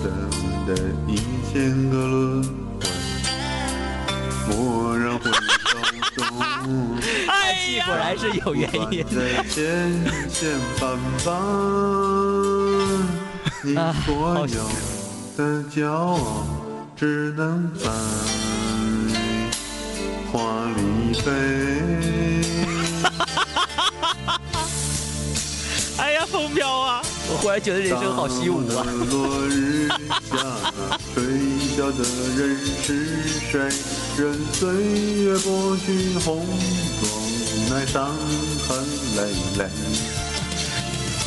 [0.05, 0.75] 等的
[1.07, 1.17] 一
[1.51, 2.85] 千个轮回。
[4.51, 5.79] 蓦然回首
[6.15, 6.21] 中，
[7.27, 9.03] 哎戏果然是有原因。
[9.05, 9.59] 在千
[10.29, 10.51] 千
[10.83, 10.85] 万
[11.25, 11.27] 万，
[13.63, 14.57] 你所有
[15.39, 16.47] 的骄傲
[16.95, 17.89] 只能在
[20.31, 20.37] 花
[20.77, 21.27] 里飞。
[25.97, 27.03] 哎呀，风标啊！
[27.31, 28.85] 我忽然觉得人生好虚无啊。
[29.11, 29.89] 落日
[30.31, 30.37] 下，
[31.15, 31.23] 吹
[31.77, 31.99] 笑的
[32.37, 32.89] 人是
[33.51, 33.53] 谁？
[34.17, 35.87] 任岁月剥去
[36.25, 36.45] 红
[37.01, 37.05] 妆，
[37.71, 38.09] 奈伤
[38.67, 38.69] 痕
[39.17, 39.19] 累
[39.59, 39.61] 累。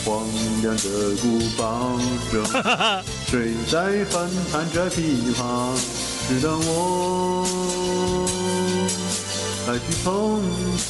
[0.03, 0.25] 荒
[0.63, 0.83] 凉的
[1.21, 1.99] 古堡
[2.31, 2.43] 中，
[3.27, 5.77] 谁在翻弹着琵琶？
[6.27, 7.45] 只等我
[9.67, 10.41] 来去匆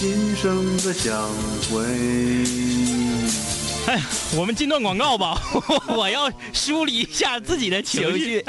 [0.00, 1.28] 今生的相
[1.70, 1.72] 会。
[3.86, 4.00] 哎，
[4.36, 5.38] 我们进段广告吧，
[5.94, 8.44] 我要梳理一下自己的情绪。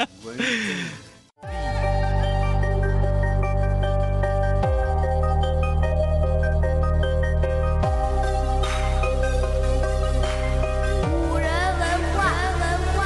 [11.02, 12.98] 古人文化，文化。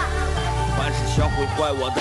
[0.76, 2.00] 凡是想毁坏我的，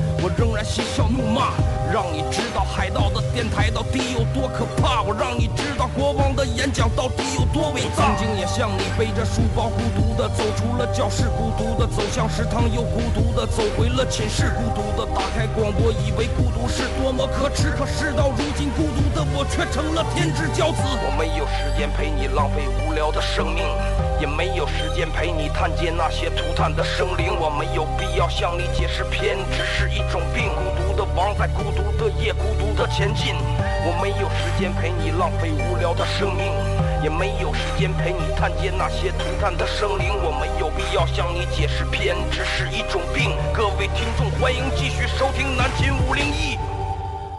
[0.23, 1.49] 我仍然嬉笑怒骂，
[1.91, 8.05] 让你知道海盗的电台到底有多可怕，我让你知道国王的演讲到底有多伟大。
[8.05, 20.81] 曾经也像你背着书包，孤独的走出了教室，孤独的走向食堂，又孤独的走回了寝室，孤独的打开广播，以为孤独是多么可耻，可事到如今，孤独的我却成了天之骄子。
[20.83, 23.63] 我没有时间陪你浪费无聊的生命。
[24.19, 30.49] 也没有时间陪你探见那些涂炭的生灵，我没有必要向你解释偏执是一种病。
[30.53, 33.33] 孤独的王在孤独的夜，孤独的前进。
[33.83, 36.53] 我没有时间陪你浪费无聊的生命，
[37.03, 40.09] 也没有时间陪你探见那些涂炭的生灵。
[40.23, 43.31] 我没有必要向你解释偏执是一种病。
[43.53, 46.57] 各位听众，欢迎继续收听南秦五零一。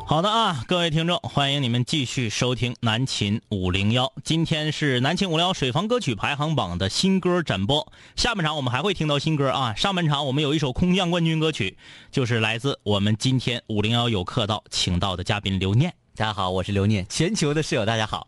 [0.04, 4.12] 好的啊，各位听众，欢迎你们继续收听南秦五零幺。
[4.22, 7.90] 今天是南秦五零幺水房歌曲排行榜的新歌展播。
[8.14, 9.72] 下半场我们还会听到新歌啊。
[9.74, 11.78] 上半场我们有一首空降冠军歌曲，
[12.10, 15.94] 就是来自我们今天五零幺有客到请到的嘉宾刘念。
[16.14, 18.26] 大家好，我是刘念，全球的室友，大家好。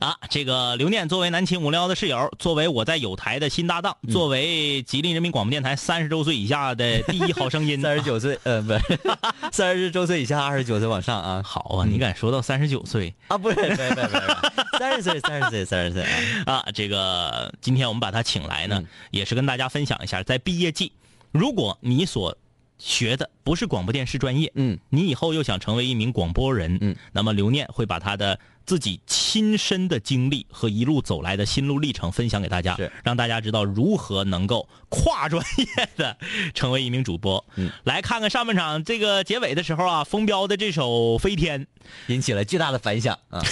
[0.00, 9.00] 啊，这个刘念作为南秦五零幺的室友，作为我在有台的新搭档，作为吉林人民广播电台三十周岁以下的第一好声音，三十九岁，呃，不是，
[9.52, 11.40] 三十周岁以下，二十九岁往上啊。
[11.44, 13.38] 好啊，你敢说到三十九岁啊？
[13.38, 16.02] 不是，不是，不是，不是，三十岁，三十岁，三十岁
[16.46, 16.54] 啊！
[16.54, 20.90] 啊，这个今天我们把他请来呢，嗯也是跟大家分享一下，在毕业季，
[21.30, 22.36] 如果你所
[22.80, 32.90] 学的不是广播电视专业，嗯，你以后又想成为一名广播人，嗯，那么刘念会把他的自己亲身的经历和一路走来的心路历程分享给大家，是。
[33.04, 36.16] 让大家知道如何能够跨专业的
[36.54, 37.44] 成为一名主播。
[37.56, 40.88] 嗯，来看看上半场这个结尾的时候啊，风标的这首
[41.18, 41.64] 《飞天》，
[42.06, 43.18] 引起了巨大的反响。
[43.28, 43.42] 啊！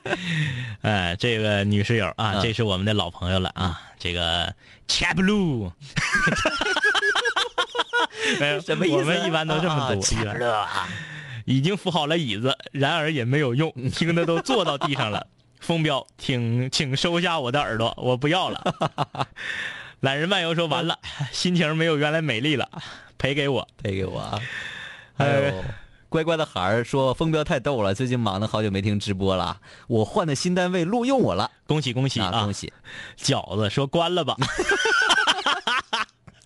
[0.82, 4.54] 哎，这个女室友啊，嗯这是我们的老朋友了啊，这个
[4.88, 5.72] Chap Blue，
[8.40, 8.96] 没有什么意思？
[8.96, 10.88] 我们一般都这么读，一般啊，
[11.44, 15.26] 已经扶好了椅子，然而也没有用， 听的都坐到地上了。
[15.60, 19.26] 风标，请请收下我的耳朵，我不要了。
[20.00, 20.98] 懒人漫游说完了，
[21.32, 22.68] 心情没有原来美丽了，
[23.16, 23.66] 赔给我。
[23.82, 24.38] 赔给我啊。
[25.16, 25.64] 还有
[26.08, 29.58] 乖乖的孩儿说风标太逗了，最近忙的好久没听直播了，
[29.88, 32.30] 我换的新单位录用我了，恭喜恭喜啊！
[32.30, 32.72] 恭喜！
[33.18, 34.36] 饺子说关了吧。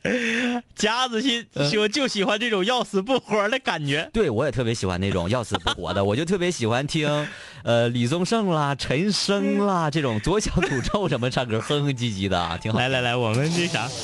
[0.75, 4.09] 夹子心说就喜欢这种要死不活的感觉。
[4.13, 7.29] 对，我也特别喜欢那种要死不活的， 我就特别喜欢听，
[7.65, 12.79] 呃，李宗盛啦、陈升啦这种左小诅咒什么唱歌哼哼唧唧的啊，挺好。
[12.79, 13.87] 来来来，我们这啥？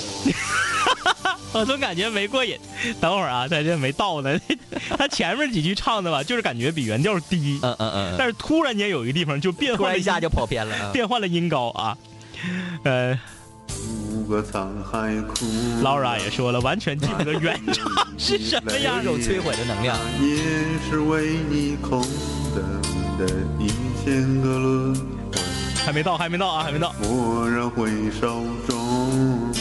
[1.53, 2.59] 我总感觉没过瘾。
[3.01, 4.39] 等会儿啊，他这没到呢。
[4.99, 7.59] 他前面几句唱的吧，就是感觉比原调低。
[7.63, 8.15] 嗯嗯嗯。
[8.19, 11.97] 但是突然间有一个地方就变换一下就跑偏了，变换了音高啊。
[12.85, 13.19] 呃。
[14.27, 15.47] 个沧海哭。
[15.83, 19.01] Laura 也说了，完全记不得原唱是什么样。
[19.01, 19.97] 一种摧毁的能量。
[20.21, 20.37] 也
[20.89, 22.03] 是为你空
[22.55, 22.63] 等
[23.19, 23.27] 的
[23.59, 23.69] 一
[24.05, 25.01] 千个轮回。
[25.85, 26.93] 还没到，还没到啊，还没到。
[27.03, 29.53] 蓦然回首中，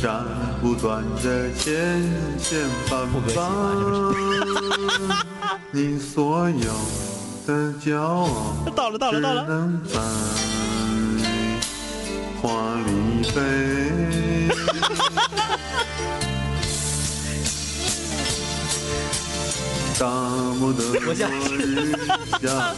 [0.00, 0.24] 斩
[0.62, 2.02] 不断的千
[2.38, 3.38] 千绊绊。
[5.70, 6.72] 你所有
[7.46, 8.28] 的骄傲，
[8.74, 9.46] 到了，到了，到了。
[12.44, 13.40] 只能在花里飞。
[19.98, 20.06] 大
[20.58, 21.16] 漠的落日
[22.40, 22.74] 下。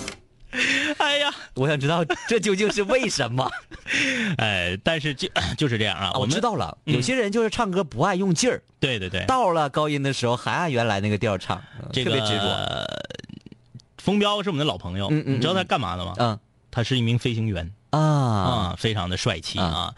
[0.98, 3.50] 哎呀，我想知道这究竟是为什么？
[4.38, 6.12] 哎，但是就 就是这样啊。
[6.14, 8.62] 我知道了，有些人就是唱歌不爱用劲儿。
[8.78, 11.60] 对对对，到了高音的时候还按原来那个调唱，
[11.92, 12.86] 特别执着。
[13.98, 16.14] 风彪是我们的老朋友，你知道他干嘛的吗？
[16.18, 16.38] 嗯，
[16.70, 18.70] 他是一名飞行员啊。
[18.70, 19.94] 啊，非常的帅气啊，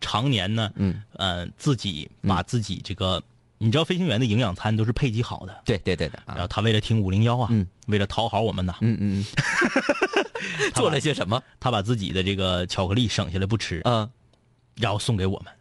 [0.00, 1.02] 常年呢，嗯。
[1.16, 3.22] 呃，自己把自己这个。
[3.64, 6.20] 你知道飞行员的营养餐都是配给好的，对对对的。
[6.26, 7.48] 然后他为了听五零幺啊，
[7.86, 9.24] 为了讨好我们呐，嗯嗯，
[10.74, 11.40] 做了些什么？
[11.60, 14.10] 他把自己的这个巧克力省下来不吃，嗯，
[14.74, 15.52] 然后送给我们，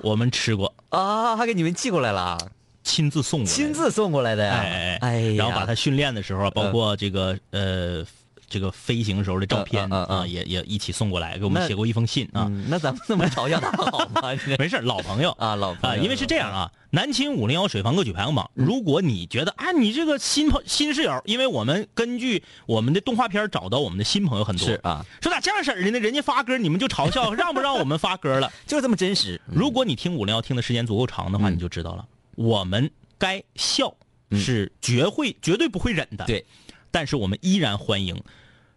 [0.00, 0.74] 我们吃过。
[0.88, 2.38] 啊，还给你们寄过来了，
[2.82, 8.02] 亲自送过，亲自送过来的呀，哎哎，然后把他训练的时候，包括这个呃。
[8.50, 12.50] 这个飞行时候的照片啊，也也一起送过来，给我们写过一封信啊。
[12.68, 14.20] 那咱们这么嘲笑他好吗？
[14.58, 16.02] 没事，老朋友啊，老朋友。
[16.02, 26.00] 因为是这样啊，南青五零幺水房歌曲排行榜，如果你觉得啊，你这个新朋新室友，因为我们根据我们的动画片找到我们的新朋友很多，是啊，说咋这样式儿的呢？
[26.00, 28.52] 人家发歌你们就嘲笑， 让不让我们发歌了？
[28.66, 29.40] 就是这么真实。
[29.46, 33.94] 如果你听五零幺听的时间足够长的话，你就知道了，我们该笑
[34.32, 36.24] 是绝会绝对不会忍的。
[36.24, 36.44] 对，
[36.90, 38.22] 但是我们依然欢迎。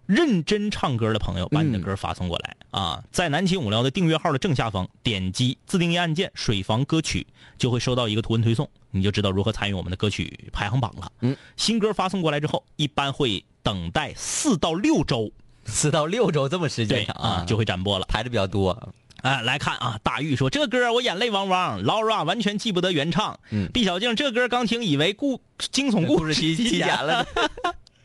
[0.06, 3.02] 认真唱歌的朋友，把你的歌发送过来啊！
[3.10, 7.26] 在南秦五聊的订阅号的正下方，点击自定义按键“水房歌曲”，
[7.58, 11.10] 就会收到一个图文推送，你就知道如何参与我们的歌曲排行榜了。
[11.22, 15.32] 嗯，新歌发送过来之后，一般会等待四到六周，
[15.64, 18.94] 四到六周这么时间长啊，就会展播了，排的比较多。
[19.22, 23.40] 哎，来看啊，大玉说这歌我眼泪汪汪，Laura 完全记不得原唱。
[23.52, 25.40] 嗯，毕小静这歌刚听以为故
[25.72, 27.26] 惊悚故事提提前了。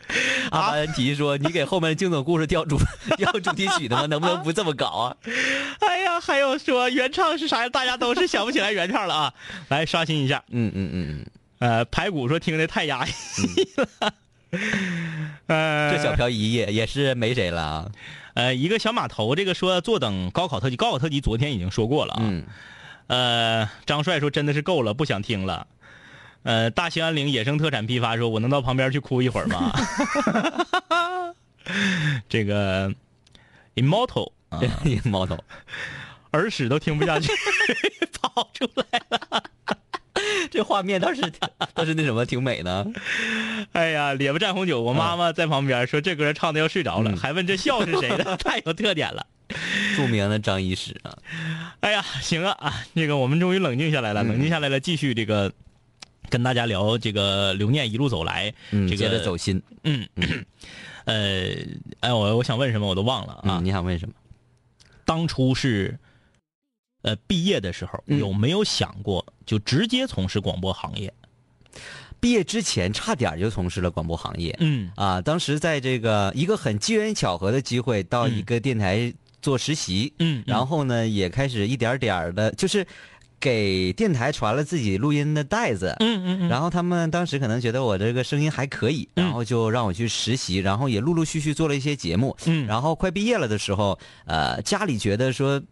[0.51, 2.79] 阿凡提说：“你给后面的惊悚故事调主
[3.16, 4.07] 调主题曲的吗？
[4.11, 5.16] 能不能不这么搞啊？”
[5.81, 7.68] 哎呀，还有说原唱是啥呀？
[7.68, 9.35] 大家都是想不起来原唱了啊！
[9.68, 10.42] 来刷新一下。
[10.51, 11.27] 嗯嗯嗯嗯。
[11.59, 13.11] 呃，排骨说听的太压抑
[13.77, 14.12] 了。
[15.47, 17.90] 呃，这小漂移也也是没谁了啊。
[18.35, 22.21] 呃，一个小码头，这个说坐等高考特辑，高考特辑昨天已经说过了啊。
[22.23, 22.44] 嗯。
[23.09, 25.66] 呃，张帅说真的是够了，不想听了。
[26.44, 29.72] 呃，大兴安岭野生特产批发说：“我能到旁边去哭一会儿吗？”
[32.29, 32.92] 这个
[33.74, 35.40] immortal，immortal，
[36.33, 37.31] 耳屎都听不下去，
[38.22, 39.44] 跑出来了。
[40.51, 41.20] 这画面倒是
[41.74, 42.87] 倒是那什么，挺美的。
[43.72, 49.27] 哎呀，咧巴蘸红酒，我妈妈在旁边说：“这歌唱的要睡着了，还问这笑是谁的，太有特点了。”
[49.96, 51.16] 著名的张医师啊。
[51.81, 55.53] 哎呀，行啊啊，那个我们终于冷静下来了，冷静下来了，继续这个。
[56.31, 59.62] 跟大家聊这个留念一路走来，这个接着走心。
[59.85, 60.07] 嗯，
[61.05, 61.55] 呃，
[62.01, 63.61] 哎，我我想问什么我都忘了啊。
[63.62, 64.14] 你想问什么？
[65.05, 65.99] 当初是
[67.03, 71.12] 呃毕业的时候有没有想过就直接从事广播行业？
[72.21, 74.55] 毕业之前差点就从事了广播行业。
[74.61, 80.12] 嗯啊，当时在这个一个很机缘巧合的机会到一个电台做实习。
[80.19, 82.87] 嗯，然后呢也开始一点点的，就是。
[83.41, 95.62] 给电台传了自己录音的带子，嗯嗯嗯，然后他们当时可能觉得我这个声音还可以，然后就让我去实习，然后也陆陆续续做了一些节目，嗯，然后快毕业了的时候，呃，家里觉得说，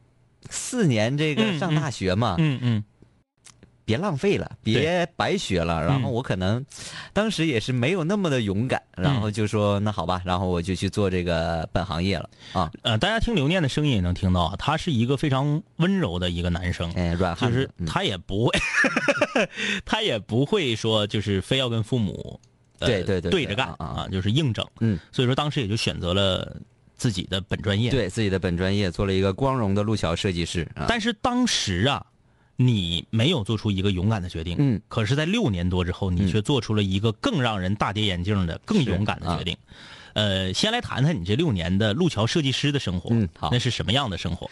[0.49, 2.85] 四年这个上大学嘛，嗯嗯，
[3.87, 5.83] 别浪费了，别白学了。
[5.83, 6.63] 然后我可能
[7.15, 12.71] 当时也是没有那么的勇敢，然后就说那好吧，然后我就去做这个本行业了啊。
[12.83, 18.59] 呃，大家听刘念的声音也能听到啊，他是一个非常温柔的一个男生，哎，软汉就是他也不会，
[19.87, 22.39] 他也不会说就是非要跟父母。
[22.79, 24.63] 呃对对对对对着干啊啊就是硬整。
[24.81, 26.55] 嗯，所以说当时也就选择了
[26.95, 30.85] 自己的本专业。，对自己的本专业做了一个光荣的路桥设计师啊。
[30.87, 32.05] 但是当时啊，
[32.57, 34.57] 你没有做出一个勇敢的决定。
[34.59, 39.57] 嗯，可是，在六年多之后，你却做出了一个更让人大跌眼镜的、更勇敢的决定。
[40.15, 43.11] 呃，先来谈谈你这六年的路桥设计师的生活。
[43.13, 44.51] 嗯好那是什么样的生活？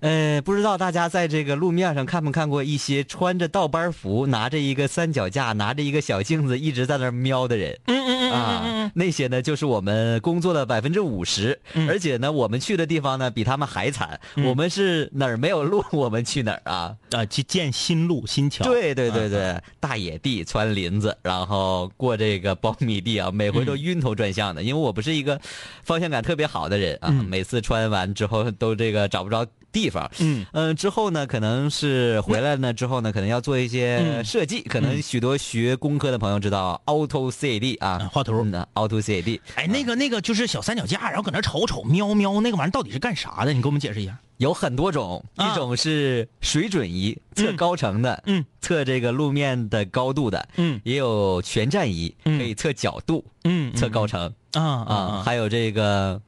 [0.00, 7.78] 呃，不知道大家在这个路面上看没看过一些穿着倒班服、拿着一个三脚架、拿着一个小镜子一直在那瞄的人。
[7.86, 14.18] 嗯嗯啊，那些呢就是我们工作的百分之五十，而且呢，我们去的地方呢比他们还惨。
[14.44, 16.96] 我们是哪儿没有路，我们去哪儿啊？
[17.12, 18.64] 啊，去建新路、新桥。
[18.64, 24.62] 对对对啊对，大野地穿林子，然后过这个苞米地啊，每回都晕头转向的。
[24.62, 25.40] 因为我不是一个
[25.82, 29.46] 方向感特别好的人啊，每次穿完之后都这个找不着
[29.76, 30.10] 地方。
[30.20, 30.46] 嗯。
[30.52, 34.24] 嗯、之后呢，可能是回来呢之后呢，可能要做一些嗯。
[34.24, 34.62] 设计。
[34.62, 37.88] 可能许多学工科的朋友知道 Auto CAD 啊。
[37.88, 39.40] 啊，画图嗯，Auto CAD。
[39.56, 43.52] 哎，那个那个就是小三脚架，然后搁那瞅瞅瞄瞄，那个玩意儿到底是干啥的？
[43.52, 44.18] 你给我们解释一下。
[44.38, 48.44] 有很多种，啊一种是水准仪测高程的，嗯。
[48.60, 50.80] 测这个路面的高度的，嗯。
[50.84, 52.38] 也有全站仪，嗯。
[52.38, 54.32] 可以测角度、嗯测高程。
[54.52, 56.20] 啊啊，啊，还有这个，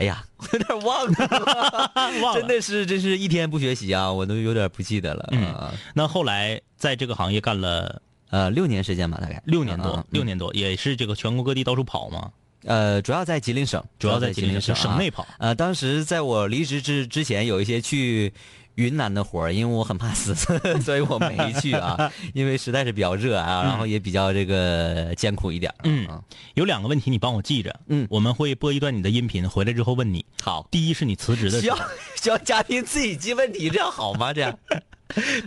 [0.00, 1.92] 哎呀，我 有点忘了，
[2.22, 2.40] 忘了。
[2.40, 5.28] 真的是真是一天不学习啊，我都有点不记得了。
[5.32, 5.44] 嗯。
[5.52, 5.74] 啊。
[5.94, 9.42] 那后来在这个行业干了呃，六年时间吧，大概。
[9.44, 12.30] 六年多啊，六年多也是这个全国各地到处跑嘛，
[12.64, 14.94] 呃，主要在吉林省，主要在吉林省省啊。
[14.94, 15.26] 省内跑。
[15.38, 18.32] 呃，当时在我离职之之前，有一些去
[18.80, 20.34] 云南的活儿，因为我很怕死，
[20.80, 25.76] 所以我没去啊， 因为实在是比较热啊，然后也比较这个艰苦一点儿。
[25.84, 26.06] 嗯。
[26.06, 26.22] 啊，
[26.54, 28.06] 有两个问题你帮我记着，嗯。
[28.08, 30.24] 我们会播一段你的音频，回来之后问你。
[30.42, 31.88] 好，第一是你辞职的需要时候，
[32.22, 34.32] 需要嘉宾自己记问题，这样好吗？
[34.32, 34.58] 这样。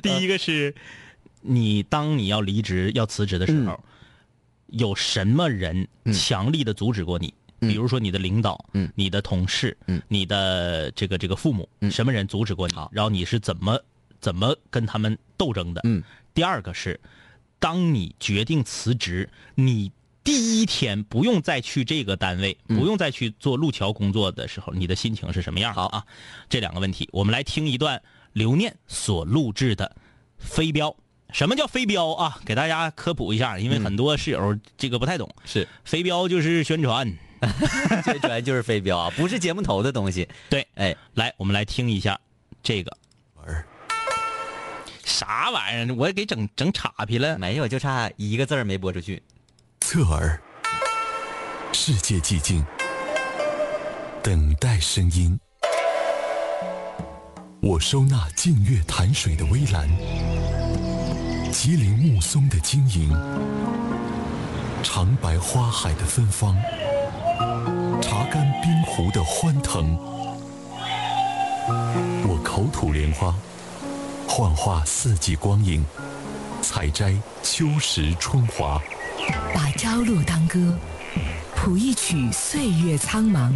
[0.02, 0.76] 第一个是
[1.42, 3.80] 你当你要离职要辞职的时候，嗯。
[4.68, 7.32] 有什么人强力的阻止过你？
[7.68, 12.76] 比如说你的领导，嗯你的同事，嗯你的这个这个父母，什么人阻止过你？
[12.92, 13.80] 然后你是怎么
[14.20, 15.82] 怎么跟他们斗争的？
[15.84, 16.02] 嗯，
[16.34, 17.00] 第二个是，
[17.60, 19.92] 当你决定辞职，你
[20.24, 25.74] 第一天不用再去这个单位，嗯不用再去做路桥工作的时候，你的心情是什么样？
[25.74, 26.06] 好啊，
[26.50, 28.02] 这两个问题，我们来听一段
[28.34, 29.96] 刘念所录制的
[30.44, 30.90] 《飞镖》。
[31.32, 32.40] 什么叫飞镖啊？
[32.46, 35.28] 给大家科普一下，因为很多室友这个不太懂。
[35.46, 37.12] 是飞镖就是宣传，
[38.04, 40.28] 最主要就是飞镖啊，不是节目头的东西。
[40.50, 42.20] 对，哎，来，我们来听一下
[42.62, 42.96] 这个。
[45.04, 45.96] 啥玩意儿？
[45.96, 47.38] 我给整整岔劈了。
[47.38, 49.22] 没有，就差一个字儿没播出去。
[49.82, 50.42] 侧耳，
[51.74, 52.66] 世界寂静，
[54.24, 55.38] 等待声音。
[57.62, 59.90] 我收纳静月潭水的微澜，
[61.52, 63.10] 吉林木松的晶莹，
[64.84, 66.58] 长白花海的芬芳，
[68.02, 69.98] 茶干冰壶的欢腾。
[72.28, 73.34] 我口吐莲花，
[74.28, 75.84] 幻化四季光影，
[76.62, 78.82] 采摘秋实春华。
[79.54, 80.78] 把朝露当歌，
[81.56, 83.52] 谱一曲岁月苍茫，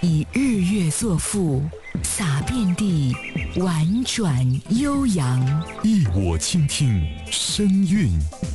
[0.00, 1.62] 以日月作赋，
[2.02, 3.14] 洒遍地，
[3.56, 5.64] 婉转悠扬。
[5.82, 8.12] 一我倾听，声韵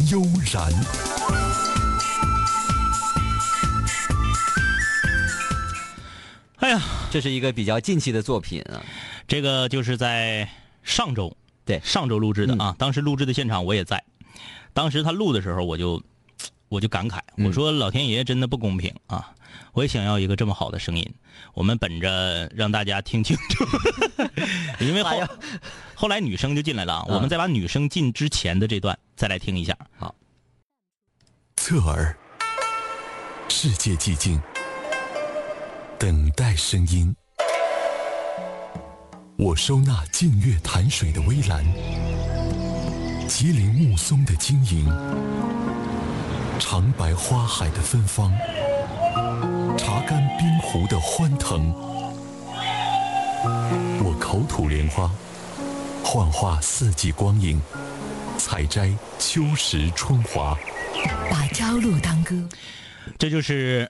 [0.09, 0.21] 悠
[0.51, 0.71] 然。
[6.61, 8.81] 哎呀，这是一个比较近期的作品啊。
[9.27, 10.47] 这个就是在
[10.83, 11.35] 上周，
[11.65, 12.75] 对上周录制的啊。
[12.77, 14.03] 当时录制的现场我也在，
[14.71, 16.01] 当时他录的时候，我就
[16.69, 19.33] 我就感慨，我说老天爷真的不公平啊！
[19.73, 21.13] 我也想要一个这么好的声音。
[21.55, 23.65] 我们本着让大家听清楚，
[24.79, 25.27] 因为后
[25.95, 27.05] 后来女生就进来了啊。
[27.07, 29.75] 我们再把女生进之前的这段再来听一下。
[29.97, 30.13] 好，
[31.57, 32.15] 侧耳，
[33.49, 34.39] 世界寂静，
[36.01, 37.15] 等待声音。
[39.37, 41.63] 我收纳静月潭水的微澜，
[43.27, 44.83] 吉林木松的晶莹，
[46.57, 48.33] 长白花海的芬芳，
[49.77, 51.71] 茶干冰湖的欢腾。
[54.03, 55.07] 我口吐莲花，
[56.03, 57.61] 幻化四季光影，
[58.39, 60.57] 采摘秋实春华。
[61.29, 62.49] 把朝露当歌，
[63.19, 63.87] 这就是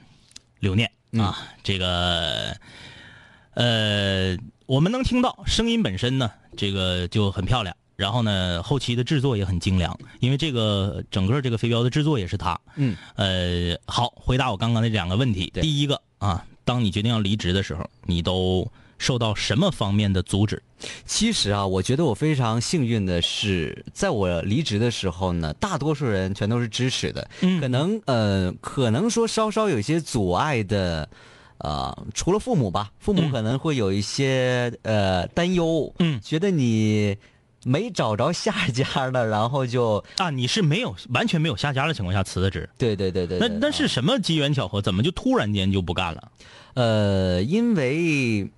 [0.60, 2.56] 留念啊，这个
[3.54, 4.36] 呃，
[4.66, 7.74] 我们能听到声音本身呢，这个就很漂亮。
[7.96, 12.58] 然后呢，后期的制作也很精良，因为这个整个这个飞镖的制作也是他。
[12.76, 15.52] 嗯，呃，好，回答我刚刚的两个问题。
[15.60, 18.66] 第一个啊，当你决定要离职的时候，你都
[19.00, 20.62] 受到什么方面的阻止？
[21.06, 27.26] 其实啊，我觉得我非常幸运的是，在我离职的时候呢，大多数人全都是支持的。
[27.40, 31.08] 嗯可能呃，可能说稍稍有一些阻碍的，
[31.58, 37.16] 呃，除了父母吧，父母嗯可能会有一些呃担忧，嗯觉得你
[37.64, 42.68] 没找着下家了，然后就啊，你是没有完全没有下家的情况下辞的职？
[42.76, 44.82] 对对对对那那是什么机缘巧合？
[44.82, 46.30] 怎么就突然间就不干了？
[46.74, 48.48] 呃，因为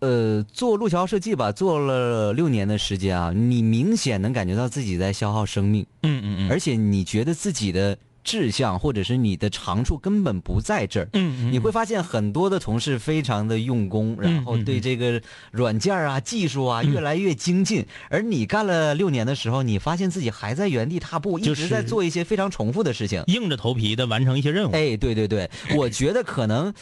[0.00, 5.86] 呃做路桥设计吧，做了六年的时间啊，你明显能感觉到自己在消耗生命。
[6.02, 11.08] 嗯嗯嗯而且你觉得自己的志向或者是你的长处根本不在这儿。
[11.12, 15.20] 嗯嗯你会发现很多的同事非常的用功，然后对这个
[15.50, 23.22] 软件啊、技术啊越来越精进，而你干了六年的时候，你发现自己还在原地踏步，一就是直在做一些非常重复的事情。
[23.26, 24.74] 硬着头皮的完成一些任务。
[24.74, 26.72] 哎，对对对，我觉得可能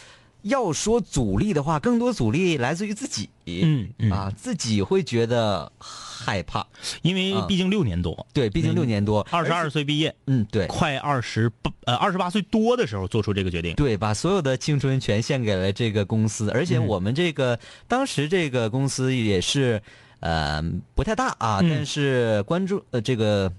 [0.43, 3.29] 要说阻力的话，更多阻力来自于自己。
[3.45, 6.65] 嗯嗯啊，自己会觉得害怕。
[7.01, 10.65] 因为毕竟六年多，对，毕竟六年多，二十，二岁毕业，嗯，对。
[10.67, 13.75] 快二十八呃二十八岁多的时候做出这个决定。
[13.75, 19.81] 对，把所有的青春全献给了这个公司，而且嗯我们这个、当时这个公司也是，
[20.21, 20.63] 呃，
[20.95, 23.51] 不太大啊，嗯但是关注呃这个。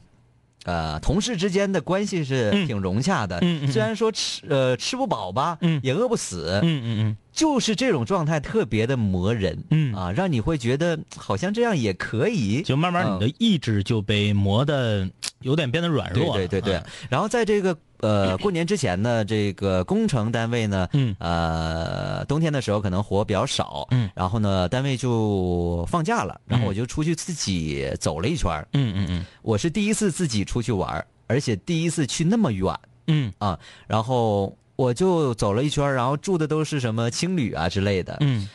[0.64, 2.66] 呃，同事之间的关系是嗯。
[2.66, 3.72] 挺融洽的，嗯嗯嗯。
[3.72, 5.80] 虽然说吃呃吃不饱吧，嗯。
[5.82, 7.16] 也饿不死，嗯嗯嗯。
[7.32, 9.94] 就是这种状态特别的磨人，嗯。
[9.94, 15.08] 啊，让你会觉得好像这样也可以，就慢慢你的意志就被磨的
[15.40, 16.34] 有点变得软弱了。
[16.34, 16.82] 对对对。
[17.08, 17.76] 然后在这个
[18.06, 21.14] 呃过年之前呢，这个工程单位呢，嗯。
[21.18, 24.10] 呃冬天的时候可能活比较少，嗯。
[24.14, 29.24] 然后呢单位就放假了，然后我就出去自己走了一圈嗯嗯嗯。
[29.42, 32.74] 我是第一次自己出去玩，而且第一次去那么远。
[33.06, 33.32] 嗯。
[33.38, 34.56] 啊，然后。
[34.76, 38.48] 我就走了一圈，然后住的都是什么青旅啊之类的，嗯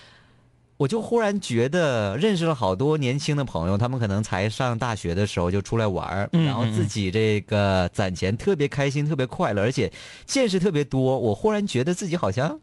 [0.79, 9.91] 我就忽然觉得认识了好多年轻的朋友，他们可能才上大学的时候就出来玩然后自己这个攒钱特别开心、特别快乐，而且
[10.25, 11.19] 见识特别多。
[11.19, 12.57] 我忽然觉得自己好像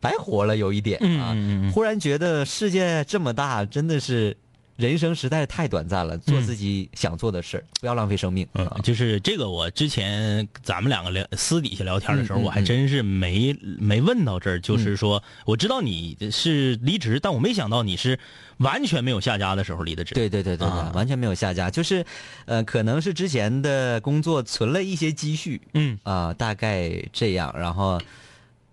[0.00, 1.36] 白活了有一点啊，
[1.74, 4.34] 忽然觉得世界这么大，真的是
[4.78, 8.46] 人生实在是太短暂了，做自己想做的事儿，不要浪费生命。
[8.54, 14.60] 嗯啊，就是这个，我之前咱们两个聊私底下聊天的时候，我还真是没没问到这儿。
[14.60, 18.16] 就是说，我知道你是离职，但我没想到你是
[18.58, 20.14] 完全没有下家的时候离的职。
[20.14, 22.06] 对对对对对，啊完全没有下家，就是，
[22.46, 28.00] 呃，可能是之前的工作存了一些积蓄，嗯啊、大概这样，然后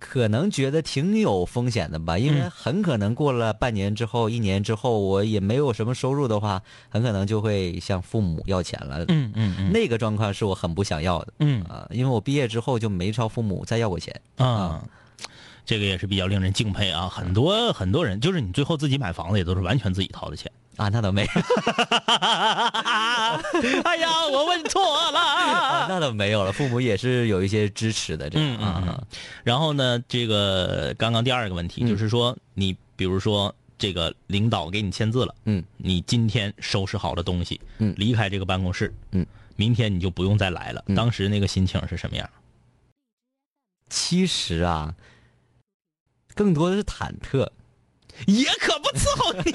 [0.07, 9.03] 可能觉得挺有风险的吧，因为嗯很可能过了半年之后、一年之后，我也没有什么收入的话，很可能就会向父母要钱了。
[9.07, 14.21] 嗯嗯嗯那个状况是我很不想要的，嗯啊、因为我毕业之后就没朝父母再要过钱。
[14.37, 14.83] 啊。
[15.65, 17.09] 这个也是比较令人敬佩啊！
[17.09, 20.51] 很多很多人，就是你最后自己买房子也都是完全自己掏的钱。
[20.77, 21.29] 啊，那倒没有，
[23.83, 25.87] 哎呀，我问错了 啊了。
[25.89, 28.83] 那倒没有了，父母也是有一些支持的，这嗯样啊。
[28.85, 29.05] 嗯嗯。
[29.43, 40.83] 然后呢，这个刚刚第二个问题、嗯就是说，你比如说这个领导给你签字了，嗯，你今天收拾好了东西，嗯离开这个办公室，嗯，明天你就不用再来了。
[40.87, 42.29] 嗯当时那个心情是什么样？
[43.89, 44.93] 其实啊，
[46.33, 47.47] 更多的是忐忑。
[48.27, 49.51] 也可不伺候你。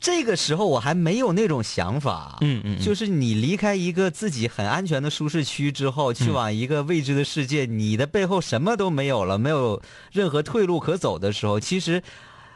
[0.00, 2.84] 这个时候我还没有那种想法，嗯嗯嗯。
[2.84, 9.82] 就是你离开一个自己很安全的舒适区之后，去往一个未知的世界，你的背后什么都没有了，没有
[10.12, 12.02] 任何退路可走的时候，其实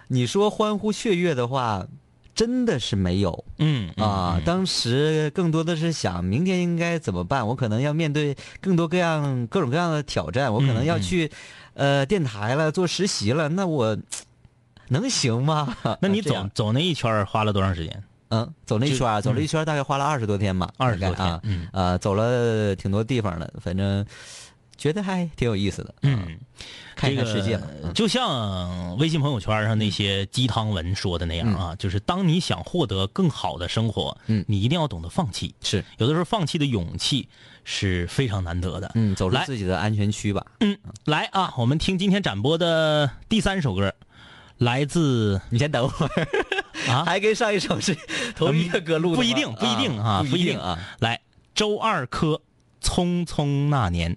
[0.08, 1.84] 你说欢呼雀跃的话，
[2.34, 3.44] 真的是没有。
[3.58, 11.30] 嗯啊，当时更多的是想明天应该怎么办，我可能要面对更多各样各种各样的挑战，我可能要去，
[11.74, 13.98] 呃，电台了做实习了，那我
[14.92, 15.76] 能行吗？
[16.00, 18.04] 那你走走那一圈儿花了多长时间？
[18.28, 24.04] 嗯，走那一圈儿，走了一圈儿，大概花了二十多天吧，二十多天嗯呃，走了挺多地方的，反正
[24.78, 26.38] 觉得还挺有意思的，啊，嗯，
[26.96, 27.60] 看一看这个世界
[27.94, 35.54] 就像微信朋友圈上那些鸡汤文说的那样啊，就是当你想获得更好的生活，嗯你一定要懂得放弃。
[35.60, 37.28] 是，有的时候放弃的勇气
[37.64, 38.90] 是非常难得的。
[38.94, 40.46] 嗯，走出来自己的安全区吧。
[40.60, 40.74] 嗯
[41.04, 43.92] 来啊，我们听今天展播的第三首歌，
[44.62, 46.28] 来自你先等会儿
[46.88, 47.96] 啊还跟上一首是
[48.36, 50.78] 同一个歌录的吗不一定，不一定啊，不不一定啊。。
[51.00, 51.20] 来，
[51.54, 52.40] 周二珂，
[52.80, 54.16] 匆匆那年。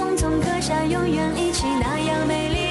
[0.00, 2.69] 匆匆刻下永远一起那样美丽。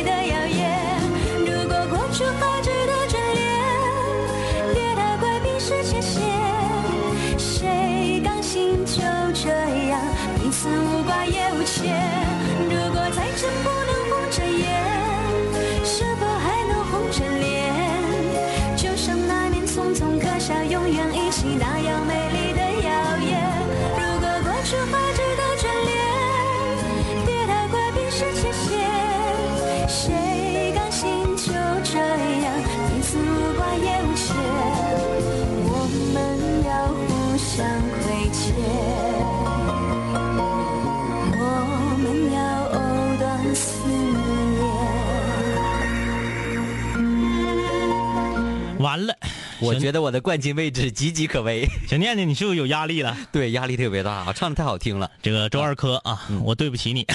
[49.61, 51.67] 我觉得我的冠军位置岌岌可危。
[51.87, 53.15] 小念念，你是不是有压力了？
[53.31, 55.09] 对，压力特别大，唱的太好听了。
[55.21, 57.05] 这个周二珂啊，我对不起你，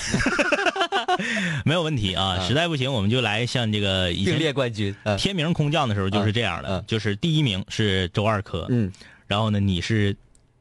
[1.64, 2.38] 没有问题啊。
[2.46, 8.92] 实在不行，我们就来像这个以并列冠军，呃天明空降的时候就是这样的，就是第一名是周二珂，嗯，
[9.26, 10.16] 然后呢你是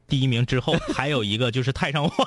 [0.08, 2.26] 第一名之后 还有一个就是太上皇，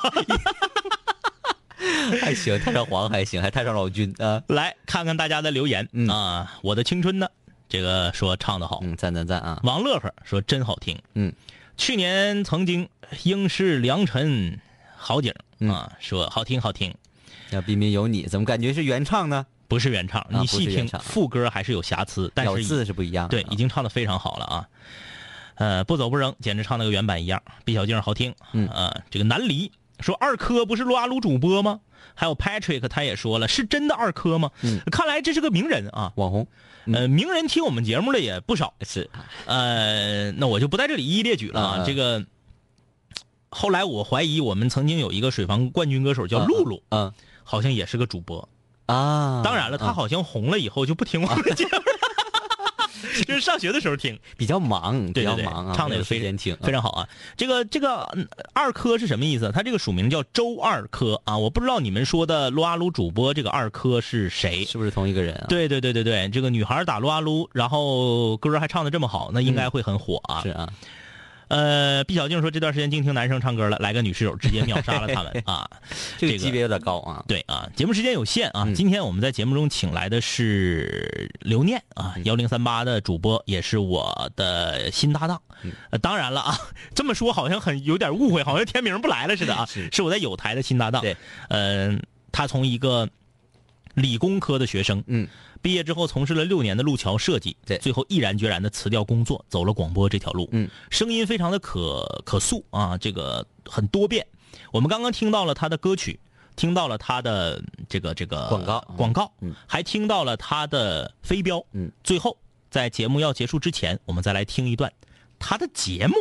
[2.21, 4.41] 还行，太上皇还行，还太上老君啊。
[4.47, 6.57] 来看看大家的留言、嗯啊。
[6.61, 7.27] 我的青春呢，
[7.69, 9.59] 这个说唱的好，嗯，赞赞赞啊！
[9.63, 11.33] 王乐呵说真好听，嗯，
[11.77, 12.87] 去年曾经
[13.23, 14.59] 应是良辰
[14.95, 16.93] 好景嗯啊，说好听好听。
[17.51, 19.45] 要彬彬有你，怎么感觉是原唱呢？
[19.67, 23.27] 不是原唱，啊你细听副歌还是有瑕疵，但是字是不一样。
[23.27, 24.67] 对，啊已经唱的非常好了啊。
[25.55, 27.41] 呃，不走不扔，简直唱那个原版一样。
[27.65, 31.81] 毕小静好听，嗯呃，这个南离说二科不是撸啊撸主播吗？
[32.13, 34.51] 还有 Patrick 他也说了，是真的二科吗？
[34.63, 36.13] 嗯看来这是个名人啊。
[36.15, 36.47] 网红
[36.93, 38.73] 呃，名人听我们节目的也不少。
[38.81, 39.09] 是
[39.45, 41.83] 呃，那我就不在这里一一列举了啊。
[41.85, 42.25] 这个
[43.49, 48.47] 后来我怀疑我们曾经有一个水房冠军歌手叫露露，嗯好像也是个主播。
[48.85, 51.96] 啊，当然了，他嗯好像红了以后就不听我们节目了，
[53.23, 54.17] 就是上学的时候听。
[54.37, 57.07] 比较忙，比较忙啊，唱的也非常听，非常好啊。
[57.35, 59.51] 这个这个嗯二科是什么意思？
[59.51, 64.65] 他这个署名叫周二科啊，我不知道你们说的撸啊撸主播这个二科是谁。
[64.65, 65.45] 是不是同一个人啊？
[65.49, 70.41] 对对对对对，这个女孩打撸啊撸，然后歌还唱的这么好，那应该会很火啊。
[70.41, 70.69] 是啊，
[71.47, 75.69] 呃，毕小静说这段时间净听男生唱歌了，来个女室友直接秒杀了他们 啊！
[76.17, 77.23] 这个级别有点高啊。
[77.27, 85.41] 对啊，节目时间有限啊，今天我们在节目中请来的是刘念啊，幺零三八的主播，也是我的新搭档。
[85.89, 86.57] 呃，当然了啊，
[86.93, 91.01] 这么说好像很有点误会，好像天明不来了似的啊， 是我在有台的新搭档。
[91.01, 91.15] 对，
[91.49, 93.07] 嗯，他从一个
[93.93, 95.27] 理工科的学生，嗯。
[95.67, 100.47] 毕业之后从事了六年的路桥设计，对，最后毅然决然的辞掉工作，走了广播这条路。
[100.53, 104.25] 嗯，声音非常的可可塑啊，这个很多变。
[104.71, 106.17] 我们刚刚听到了他的歌曲，
[106.55, 112.37] 听到了他的这个这个广告广告，嗯，还听到了他的飞镖，嗯，最后
[112.71, 114.89] 在节目要结束之前，我们再来听一段
[115.37, 116.15] 他的节目。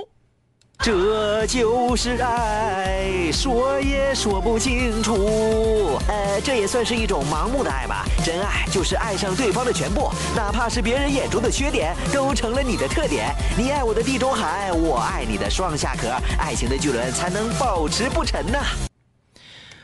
[0.78, 5.98] 这就是爱，说也说不清楚。
[6.06, 8.04] 呃，这也算是一种盲目的爱吧。
[8.24, 13.34] 真爱就是爱上对方的全部，哪怕是别人眼中的缺点，都成了你的特点。
[13.58, 16.08] 你爱我的地中海，我爱你的双下壳，
[16.38, 18.64] 爱情的巨轮才能保持不沉呐。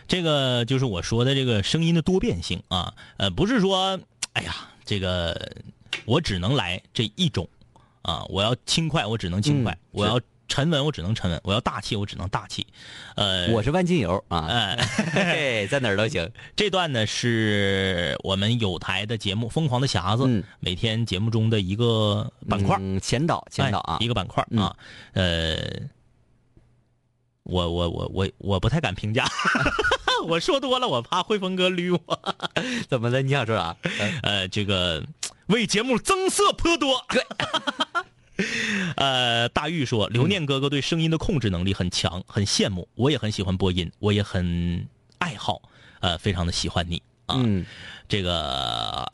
[0.07, 3.99] 这个就是我说的这个声音的多变性啊，呃，不是说，
[4.35, 5.51] 哎呀，这个
[6.05, 7.49] 我只能来这一种
[8.03, 10.21] 啊，我要轻快，我只能轻快，我要。
[10.53, 12.67] 沉稳，我只能沉稳；我要大气，我只能大气。
[13.17, 14.45] 呃，我是万金油啊，
[15.17, 16.31] 哎，在哪儿都行。
[16.55, 20.25] 这段呢是我们有台的节目《疯狂的匣子》，
[20.61, 24.77] 每天节目中的一个板块，前导，前导啊，一个板块啊。
[25.15, 25.57] 呃，
[27.45, 29.25] 我我我我我不太敢评价，
[30.29, 32.35] 我说多了，我怕汇丰哥捋我。
[32.91, 33.23] 怎么了？
[33.23, 33.75] 你想说啥？
[34.23, 35.03] 呃，这个
[35.47, 37.03] 为节目增色颇多。
[38.97, 42.89] 呃，大玉说，刘念哥哥对声音的控制能力很强，很羡慕。
[42.95, 44.87] 我也很喜欢播音，我也很
[45.19, 45.61] 爱好，
[46.01, 47.37] 呃，非常的喜欢你啊。
[48.09, 49.07] 这个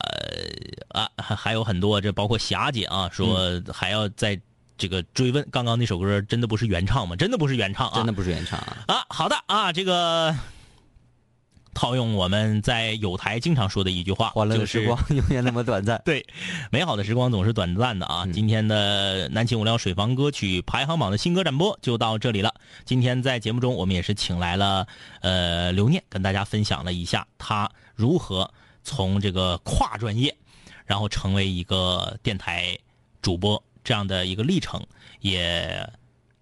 [0.89, 4.39] 啊，还还有很多，这包括霞姐啊，说还要在
[4.77, 7.15] 这个追问，刚刚那首歌真的不是原唱吗？
[7.15, 8.77] 真的不是原唱啊，真的不是原唱啊。
[8.87, 10.35] 啊，好的啊，这个。
[11.73, 16.01] 套用我们在有台经常说的一句话，欢乐的时光 永远那么短暂。
[16.05, 16.25] 对，
[16.71, 18.25] 美好的时光总是短暂的啊！
[18.33, 22.53] 今天的南秦无聊水房歌曲排行榜的新歌展播就到这里了。
[22.85, 24.87] 今天在节目中，我们也是请来了
[25.21, 28.51] 呃刘念，跟大家分享了一下他如何
[28.83, 30.35] 从这个跨专业，
[30.85, 32.77] 然后成为一个电台
[33.21, 34.85] 主播这样的一个历程，
[35.21, 35.89] 也。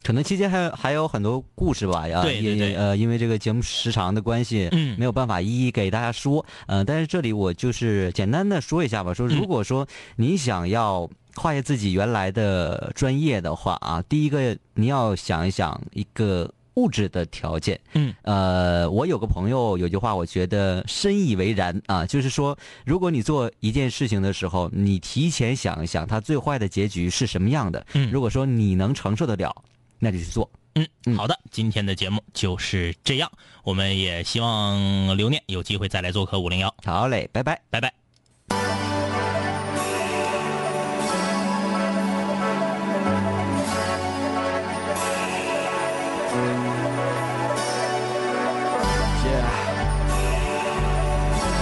[0.07, 9.85] 可能期间还还有很多故事吧，呀，也呃，因为这个节目时长的关系，嗯，没有办法一一给大家说，呃，但是这里我就是简单的说一下吧，说如果说
[10.15, 29.53] 你想要跨越自己原来的专业的话啊，第一个你要想一想一个物质的条件，嗯，呃，我有个朋友有句话，我觉得深以为然啊，就是说，如果你做一件事情的时候，你提前想一想它最坏的结局是什么样的，嗯，如果说你能承受得了。
[29.99, 33.31] 那就去做，嗯，好的，今天的节目就是这样，
[33.63, 37.93] 我们也希望留念有机会再来做客五零幺，好嘞，拜拜，拜拜。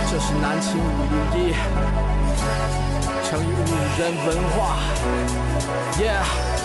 [0.07, 0.87] 这是南青五
[1.33, 1.53] 零一，
[3.25, 4.79] 成语五人文化
[5.99, 6.64] ，Yeah。